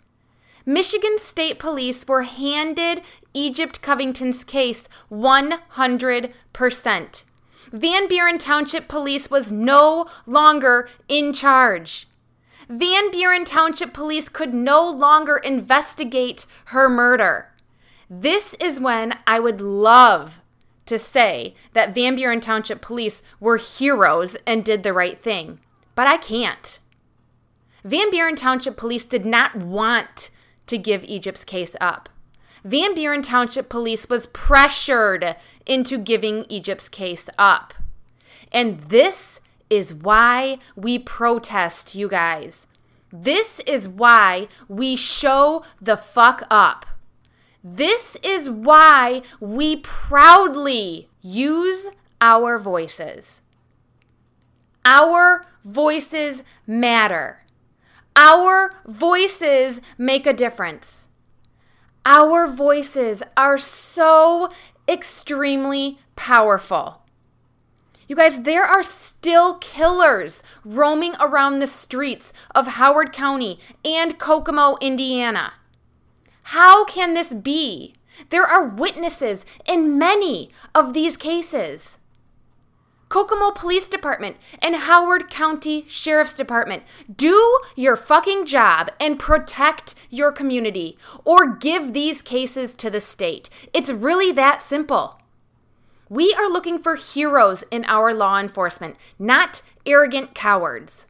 Michigan 0.66 1.18
State 1.20 1.60
Police 1.60 2.08
were 2.08 2.24
handed 2.24 3.02
Egypt 3.34 3.82
Covington's 3.82 4.44
case 4.44 4.84
100%. 5.12 7.24
Van 7.72 8.08
Buren 8.08 8.38
Township 8.38 8.88
Police 8.88 9.30
was 9.30 9.52
no 9.52 10.08
longer 10.26 10.90
in 11.08 11.34
charge. 11.34 12.08
Van 12.68 13.12
Buren 13.12 13.46
Township 13.46 13.94
Police 13.94 14.30
could 14.30 14.54
no 14.54 14.90
longer 14.90 15.38
investigate 15.38 16.46
her 16.66 16.90
murder. 16.90 17.52
This 18.10 18.56
is 18.60 18.80
when 18.80 19.18
I 19.28 19.40
would 19.40 19.62
love 19.62 20.42
to 20.90 21.00
say 21.00 21.56
that 21.74 21.96
Van 21.96 22.16
Buren 22.16 22.42
Township 22.42 22.82
Police 22.82 23.22
were 23.40 23.58
heroes 23.58 24.36
and 24.46 24.66
did 24.66 24.84
the 24.84 24.94
right 24.94 25.18
thing, 25.18 25.60
but 25.96 26.08
I 26.08 26.18
can't. 26.18 26.80
Van 27.84 28.12
Buren 28.12 28.36
Township 28.36 28.76
Police 28.76 29.06
did 29.06 29.26
not 29.26 29.56
want 29.56 30.30
to 30.68 30.78
give 30.78 31.04
Egypt's 31.06 31.46
case 31.46 31.76
up. 31.80 32.10
Van 32.64 32.94
Buren 32.94 33.22
Township 33.22 33.70
Police 33.70 34.10
was 34.10 34.28
pressured 34.28 35.36
into 35.66 35.98
giving 35.98 36.46
Egypt's 36.50 36.90
case 36.90 37.30
up. 37.38 37.74
And 38.52 38.80
this 38.82 39.40
is 39.70 39.94
why 39.94 40.58
we 40.76 41.00
protest, 41.00 41.96
you 41.96 42.10
guys. 42.10 42.68
This 43.12 43.62
is 43.66 43.88
why 43.88 44.48
we 44.68 44.96
show 44.96 45.64
the 45.82 45.98
fuck 45.98 46.44
up. 46.50 46.86
This 47.64 48.16
is 48.24 48.50
why 48.50 49.22
we 49.40 49.78
proudly 49.78 51.10
use 51.22 51.88
our 52.22 52.58
voices. 52.58 53.42
Our 54.86 55.46
voices 55.64 56.42
matter. 56.66 57.44
Our 58.16 58.74
voices 58.88 59.82
make 59.98 60.26
a 60.26 60.34
difference. 60.34 61.08
Our 62.06 62.48
voices 62.48 63.22
are 63.36 63.58
so 63.58 64.50
extremely 64.88 66.00
powerful. 66.16 67.04
You 68.08 68.16
guys, 68.16 68.42
there 68.42 68.66
are 68.66 68.82
still 68.82 69.58
killers 69.60 70.42
roaming 70.66 71.14
around 71.20 71.60
the 71.60 71.68
streets 71.68 72.34
of 72.56 72.66
Howard 72.68 73.14
County 73.14 73.60
and 73.86 74.18
Kokomo, 74.18 74.78
Indiana. 74.82 75.54
How 76.50 76.84
can 76.84 77.14
this 77.14 77.32
be? 77.32 77.94
There 78.30 78.44
are 78.44 78.68
witnesses 78.68 79.46
in 79.68 80.00
many 80.00 80.50
of 80.74 80.96
these 80.96 81.16
cases. 81.16 82.00
Kokomo 83.08 83.52
Police 83.52 83.88
Department 83.88 84.38
and 84.60 84.76
Howard 84.76 85.30
County 85.30 85.86
Sheriff's 85.88 86.34
Department, 86.34 86.82
do 87.16 87.60
your 87.76 87.96
fucking 87.96 88.48
job 88.48 88.90
and 89.00 89.20
protect 89.20 89.94
your 90.10 90.32
community 90.32 90.98
or 91.24 91.54
give 91.54 91.94
these 91.94 92.24
cases 92.24 92.74
to 92.78 92.90
the 92.90 93.00
state. 93.00 93.52
It's 93.72 93.92
really 93.92 94.32
that 94.32 94.60
simple. 94.60 95.20
We 96.10 96.34
are 96.34 96.50
looking 96.50 96.80
for 96.80 96.96
heroes 96.96 97.64
in 97.70 97.86
our 97.86 98.12
law 98.12 98.40
enforcement, 98.40 98.96
not 99.20 99.62
arrogant 99.86 100.34
cowards. 100.34 101.06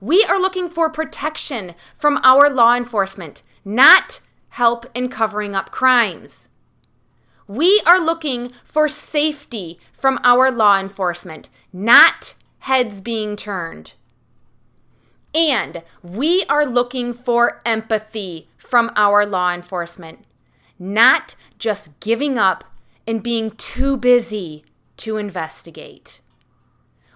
We 0.00 0.22
are 0.22 0.40
looking 0.40 0.68
for 0.68 0.88
protection 0.88 1.74
from 1.96 2.20
our 2.22 2.48
law 2.48 2.76
enforcement, 2.76 3.42
not 3.64 4.20
help 4.52 4.84
in 4.94 5.08
covering 5.08 5.54
up 5.54 5.70
crimes. 5.70 6.48
We 7.46 7.80
are 7.86 7.98
looking 7.98 8.52
for 8.64 8.88
safety 8.88 9.78
from 9.92 10.20
our 10.22 10.50
law 10.50 10.78
enforcement, 10.78 11.48
not 11.72 12.34
heads 12.60 13.00
being 13.00 13.34
turned. 13.34 13.94
And 15.34 15.82
we 16.02 16.44
are 16.50 16.66
looking 16.66 17.14
for 17.14 17.62
empathy 17.64 18.48
from 18.58 18.92
our 18.94 19.24
law 19.24 19.52
enforcement, 19.52 20.24
not 20.78 21.34
just 21.58 21.98
giving 22.00 22.36
up 22.36 22.64
and 23.06 23.22
being 23.22 23.52
too 23.52 23.96
busy 23.96 24.64
to 24.98 25.16
investigate. 25.16 26.20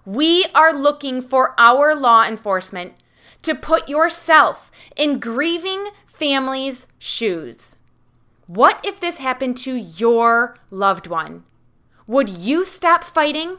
We 0.06 0.46
are 0.54 0.72
looking 0.72 1.20
for 1.20 1.54
our 1.58 1.94
law 1.94 2.24
enforcement 2.24 2.94
to 3.42 3.54
put 3.54 3.88
yourself 3.88 4.70
in 4.96 5.20
grieving 5.20 5.86
families' 6.16 6.86
shoes. 6.98 7.76
What 8.46 8.80
if 8.84 9.00
this 9.00 9.18
happened 9.18 9.56
to 9.58 9.74
your 9.74 10.56
loved 10.70 11.06
one? 11.06 11.44
Would 12.06 12.28
you 12.28 12.64
stop 12.64 13.04
fighting? 13.04 13.58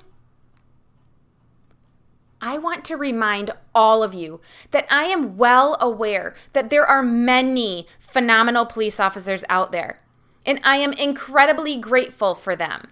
I 2.41 2.58
want 2.58 2.86
to 2.86 2.98
remind 2.98 3.52
all 3.74 4.04
of 4.04 4.13
you 4.13 4.39
that 4.72 4.88
I 4.89 5.06
am 5.06 5.38
well 5.38 5.78
aware 5.80 6.36
that 6.54 6.70
there 6.70 6.86
are 6.86 7.04
many 7.04 7.88
phenomenal 8.00 8.65
police 8.65 9.00
officers 9.00 9.43
out 9.50 9.72
there, 9.72 10.02
and 10.46 10.60
I 10.63 10.78
am 10.78 10.93
incredibly 10.93 11.78
grateful 11.78 12.36
for 12.36 12.56
them. 12.56 12.89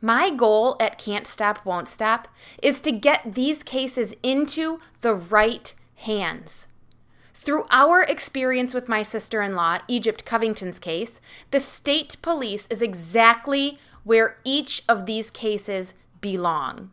My 0.00 0.30
goal 0.30 0.76
at 0.78 0.98
Can't 0.98 1.26
Stop, 1.26 1.64
Won't 1.64 1.88
Stop 1.88 2.28
is 2.62 2.80
to 2.80 2.92
get 2.92 3.34
these 3.34 3.62
cases 3.62 4.14
into 4.22 4.80
the 5.00 5.14
right 5.14 5.74
hands. 5.96 6.68
Through 7.48 7.64
our 7.70 8.02
experience 8.02 8.74
with 8.74 8.90
my 8.90 9.02
sister 9.02 9.40
in 9.40 9.54
law, 9.54 9.78
Egypt 9.88 10.26
Covington's 10.26 10.78
case, 10.78 11.18
the 11.50 11.60
state 11.60 12.18
police 12.20 12.66
is 12.68 12.82
exactly 12.82 13.78
where 14.04 14.36
each 14.44 14.82
of 14.86 15.06
these 15.06 15.30
cases 15.30 15.94
belong. 16.20 16.90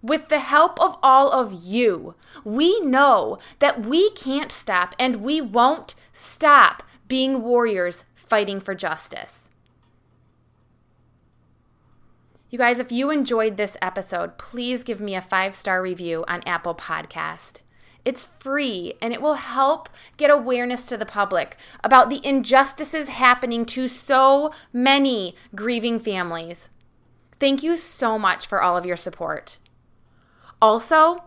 With 0.00 0.30
the 0.30 0.38
help 0.38 0.80
of 0.80 0.96
all 1.02 1.30
of 1.30 1.52
you, 1.52 2.14
we 2.44 2.80
know 2.80 3.38
that 3.58 3.84
we 3.84 4.08
can't 4.12 4.50
stop 4.50 4.94
and 4.98 5.16
we 5.16 5.42
won't 5.42 5.94
stop 6.14 6.82
being 7.06 7.42
warriors 7.42 8.06
fighting 8.14 8.58
for 8.58 8.74
justice. 8.74 9.50
You 12.48 12.56
guys, 12.56 12.78
if 12.78 12.90
you 12.90 13.10
enjoyed 13.10 13.58
this 13.58 13.76
episode, 13.82 14.38
please 14.38 14.82
give 14.82 14.98
me 14.98 15.14
a 15.14 15.20
five 15.20 15.54
star 15.54 15.82
review 15.82 16.24
on 16.26 16.42
Apple 16.46 16.74
Podcast. 16.74 17.56
It's 18.06 18.24
free 18.24 18.94
and 19.02 19.12
it 19.12 19.20
will 19.20 19.34
help 19.34 19.88
get 20.16 20.30
awareness 20.30 20.86
to 20.86 20.96
the 20.96 21.04
public 21.04 21.56
about 21.82 22.08
the 22.08 22.24
injustices 22.24 23.08
happening 23.08 23.66
to 23.66 23.88
so 23.88 24.52
many 24.72 25.34
grieving 25.56 25.98
families. 25.98 26.68
Thank 27.40 27.64
you 27.64 27.76
so 27.76 28.16
much 28.16 28.46
for 28.46 28.62
all 28.62 28.76
of 28.76 28.86
your 28.86 28.96
support. 28.96 29.58
Also, 30.62 31.24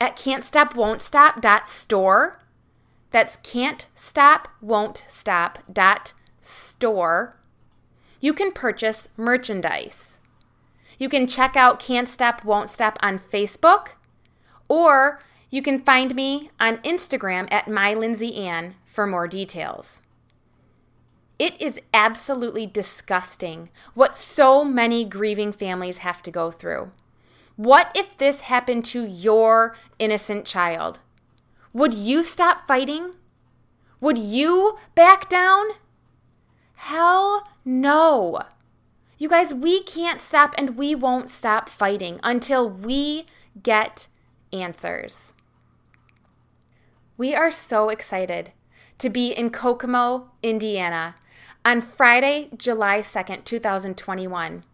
at 0.00 0.16
can't 0.16 0.42
stop 0.42 0.74
won't 0.74 1.00
stop 1.00 1.40
dot 1.40 1.68
store, 1.68 2.40
that's 3.12 3.36
can't 3.36 3.86
stop 3.94 4.48
won't 4.60 5.04
stop 5.06 5.60
dot 5.72 6.12
store, 6.40 7.36
you 8.18 8.34
can 8.34 8.50
purchase 8.50 9.06
merchandise. 9.16 10.18
You 10.98 11.08
can 11.08 11.28
check 11.28 11.56
out 11.56 11.78
Can't 11.80 12.08
Stop 12.08 12.44
Won't 12.44 12.68
Stop 12.68 12.98
on 13.00 13.18
Facebook 13.18 13.90
or 14.68 15.20
you 15.50 15.62
can 15.62 15.80
find 15.80 16.14
me 16.14 16.50
on 16.60 16.78
Instagram 16.78 17.48
at 17.52 17.66
mylindsayann 17.66 18.74
for 18.84 19.06
more 19.06 19.26
details. 19.26 20.00
It 21.38 21.60
is 21.60 21.80
absolutely 21.92 22.66
disgusting 22.66 23.70
what 23.94 24.16
so 24.16 24.64
many 24.64 25.04
grieving 25.04 25.52
families 25.52 25.98
have 25.98 26.22
to 26.22 26.30
go 26.30 26.50
through. 26.50 26.92
What 27.56 27.90
if 27.94 28.16
this 28.16 28.42
happened 28.42 28.84
to 28.86 29.04
your 29.04 29.74
innocent 29.98 30.44
child? 30.44 31.00
Would 31.72 31.94
you 31.94 32.22
stop 32.22 32.66
fighting? 32.66 33.12
Would 34.00 34.18
you 34.18 34.78
back 34.94 35.28
down? 35.28 35.66
Hell 36.74 37.48
no. 37.64 38.40
You 39.18 39.28
guys, 39.28 39.52
we 39.52 39.82
can't 39.82 40.22
stop 40.22 40.54
and 40.56 40.76
we 40.76 40.94
won't 40.94 41.28
stop 41.28 41.68
fighting 41.68 42.20
until 42.22 42.68
we 42.68 43.26
get 43.62 44.08
answers. 44.52 45.34
We 47.20 47.34
are 47.34 47.50
so 47.50 47.90
excited 47.90 48.52
to 48.96 49.10
be 49.10 49.30
in 49.30 49.50
Kokomo, 49.50 50.30
Indiana 50.42 51.16
on 51.66 51.82
Friday, 51.82 52.48
July 52.56 53.02
2nd, 53.02 53.44
2021, 53.44 54.64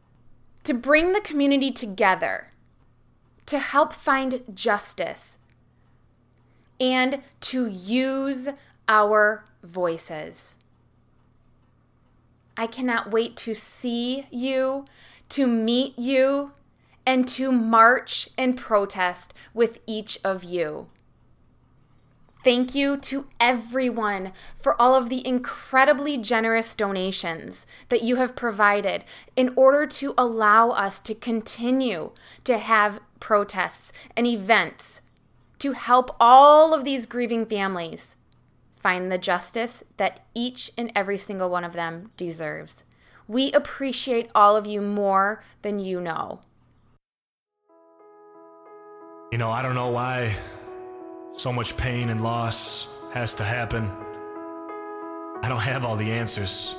to 0.63 0.73
bring 0.73 1.13
the 1.13 1.21
community 1.21 1.73
together 1.73 2.53
to 3.47 3.59
help 3.59 3.93
find 3.93 4.45
justice 4.55 5.39
and 6.79 7.21
to 7.41 7.67
use 7.67 8.51
our 8.89 9.45
voices. 9.65 10.55
I 12.57 12.69
cannot 12.69 13.11
wait 13.11 13.37
to 13.39 13.55
see 13.57 14.29
you, 14.31 14.85
to 15.31 15.49
meet 15.49 15.99
you, 15.99 16.53
and 17.05 17.27
to 17.27 17.51
march 17.51 18.29
and 18.39 18.57
protest 18.57 19.35
with 19.53 19.81
each 19.89 20.21
of 20.23 20.45
you. 20.45 20.87
Thank 22.47 22.77
you 22.77 22.97
to 22.99 23.27
everyone 23.41 24.33
for 24.55 24.81
all 24.81 24.95
of 24.95 25.09
the 25.09 25.27
incredibly 25.27 26.17
generous 26.17 26.77
donations 26.77 27.67
that 27.89 28.05
you 28.05 28.15
have 28.17 28.37
provided 28.37 29.03
in 29.35 29.53
order 29.57 29.85
to 29.85 30.15
allow 30.17 30.71
us 30.71 31.01
to 31.01 31.15
continue 31.17 32.13
to 32.45 32.59
have 32.59 33.01
protests 33.19 33.91
and 34.17 34.29
events 34.29 35.01
to 35.59 35.73
help 35.73 36.15
all 36.21 36.73
of 36.73 36.85
these 36.85 37.05
grieving 37.05 37.47
families 37.47 38.15
find 38.77 39.11
the 39.11 39.19
justice 39.19 39.83
that 39.97 40.21
each 40.33 40.71
and 40.79 40.93
every 40.95 41.19
single 41.19 41.51
one 41.51 41.65
of 41.65 41.73
them 41.73 42.13
deserves. 42.17 42.85
We 43.27 43.51
appreciate 43.51 44.31
all 44.37 44.57
of 44.57 44.69
you 44.69 44.81
more 44.81 45.43
than 45.63 45.81
you 45.81 46.01
know. 46.01 46.43
You 49.33 49.39
know, 49.39 49.51
I 49.51 49.63
don't 49.63 49.75
know 49.75 49.89
why 49.89 50.37
so 51.37 51.53
much 51.53 51.77
pain 51.77 52.09
and 52.09 52.22
loss 52.22 52.88
has 53.12 53.35
to 53.35 53.44
happen. 53.44 53.90
I 55.42 55.49
don't 55.49 55.61
have 55.61 55.85
all 55.85 55.96
the 55.96 56.11
answers. 56.11 56.75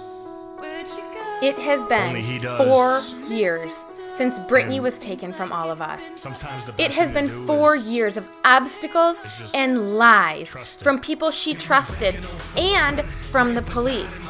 It 1.42 1.58
has 1.60 1.86
been 1.86 2.42
four 2.58 3.02
years 3.30 3.74
since 4.16 4.40
Brittany 4.40 4.80
was 4.80 4.98
taken 4.98 5.32
from 5.32 5.52
all 5.52 5.70
of 5.70 5.80
us. 5.80 6.04
Sometimes 6.16 6.66
the 6.66 6.74
It 6.80 6.92
has 6.94 7.12
been 7.12 7.28
four 7.46 7.76
years 7.76 8.18
of 8.18 8.28
obstacles 8.44 9.22
and 9.54 9.96
lies 9.96 10.50
from 10.50 11.00
people 11.00 11.30
she 11.30 11.54
trusted 11.54 12.16
and 12.58 13.08
from 13.30 13.54
the 13.54 13.62
police. 13.62 14.26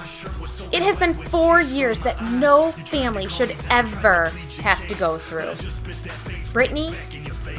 It 0.73 0.81
has 0.81 0.99
been 0.99 1.13
four 1.13 1.61
years 1.61 2.01
that 2.01 2.21
no 2.21 2.73
family 2.73 3.27
should 3.29 3.55
ever 3.69 4.33
have 4.59 4.85
to 4.89 4.95
go 4.95 5.17
through. 5.17 5.55
Brittany, 6.51 6.93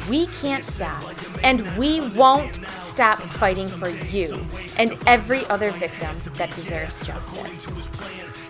we 0.07 0.27
can't 0.27 0.63
stop, 0.63 1.03
and 1.43 1.61
we 1.77 2.01
won't 2.11 2.59
stop 2.83 3.19
fighting 3.21 3.67
for 3.67 3.89
you 3.89 4.45
and 4.77 4.97
every 5.07 5.45
other 5.45 5.71
victim 5.71 6.17
that 6.33 6.53
deserves 6.55 7.05
justice. 7.05 7.67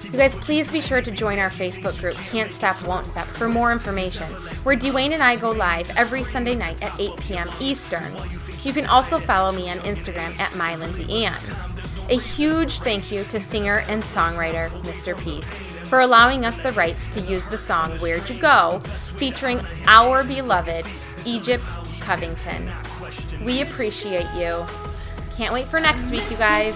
You 0.04 0.18
guys, 0.18 0.36
please 0.38 0.72
be 0.72 0.82
sure 0.82 1.04
to 1.04 1.12
join 1.12 1.38
our 1.38 1.52
Facebook 1.52 2.00
group, 2.00 2.16
Can't 2.16 2.52
Stop, 2.52 2.84
Won't 2.84 3.06
Stop, 3.06 3.28
for 3.28 3.48
more 3.48 3.72
information, 3.72 4.26
where 4.64 4.76
Dwayne 4.76 5.12
and 5.12 5.22
I 5.22 5.36
go 5.36 5.52
live 5.52 5.96
every 5.96 6.24
Sunday 6.24 6.56
night 6.56 6.82
at 6.82 7.00
8 7.00 7.18
p.m. 7.18 7.50
Eastern. 7.60 8.12
You 8.64 8.74
can 8.74 8.88
also 8.88 9.20
follow 9.20 9.52
me 9.52 9.70
on 9.70 9.78
Instagram 9.80 10.38
at 10.40 10.52
MyLindsayAnn. 10.54 12.10
A 12.10 12.20
huge 12.20 12.80
thank 12.80 13.12
you 13.12 13.24
to 13.26 13.40
singer 13.40 13.84
and 13.88 14.02
songwriter 14.02 14.72
Mr. 14.82 15.16
Peace 15.16 15.46
for 15.90 16.00
allowing 16.00 16.44
us 16.44 16.58
the 16.58 16.72
rights 16.72 17.06
to 17.08 17.22
use 17.22 17.44
the 17.46 17.58
song 17.58 17.92
Where'd 18.00 18.28
You 18.30 18.40
Go, 18.40 18.82
featuring 19.18 19.60
our 19.86 20.24
beloved 20.24 20.86
Egypt 21.26 21.66
Covington. 22.10 22.72
We 23.46 23.62
appreciate 23.62 24.26
you. 24.36 24.66
Can't 25.36 25.54
wait 25.54 25.68
for 25.68 25.80
next 25.80 26.10
week, 26.10 26.24
you 26.32 26.38
guys. 26.38 26.74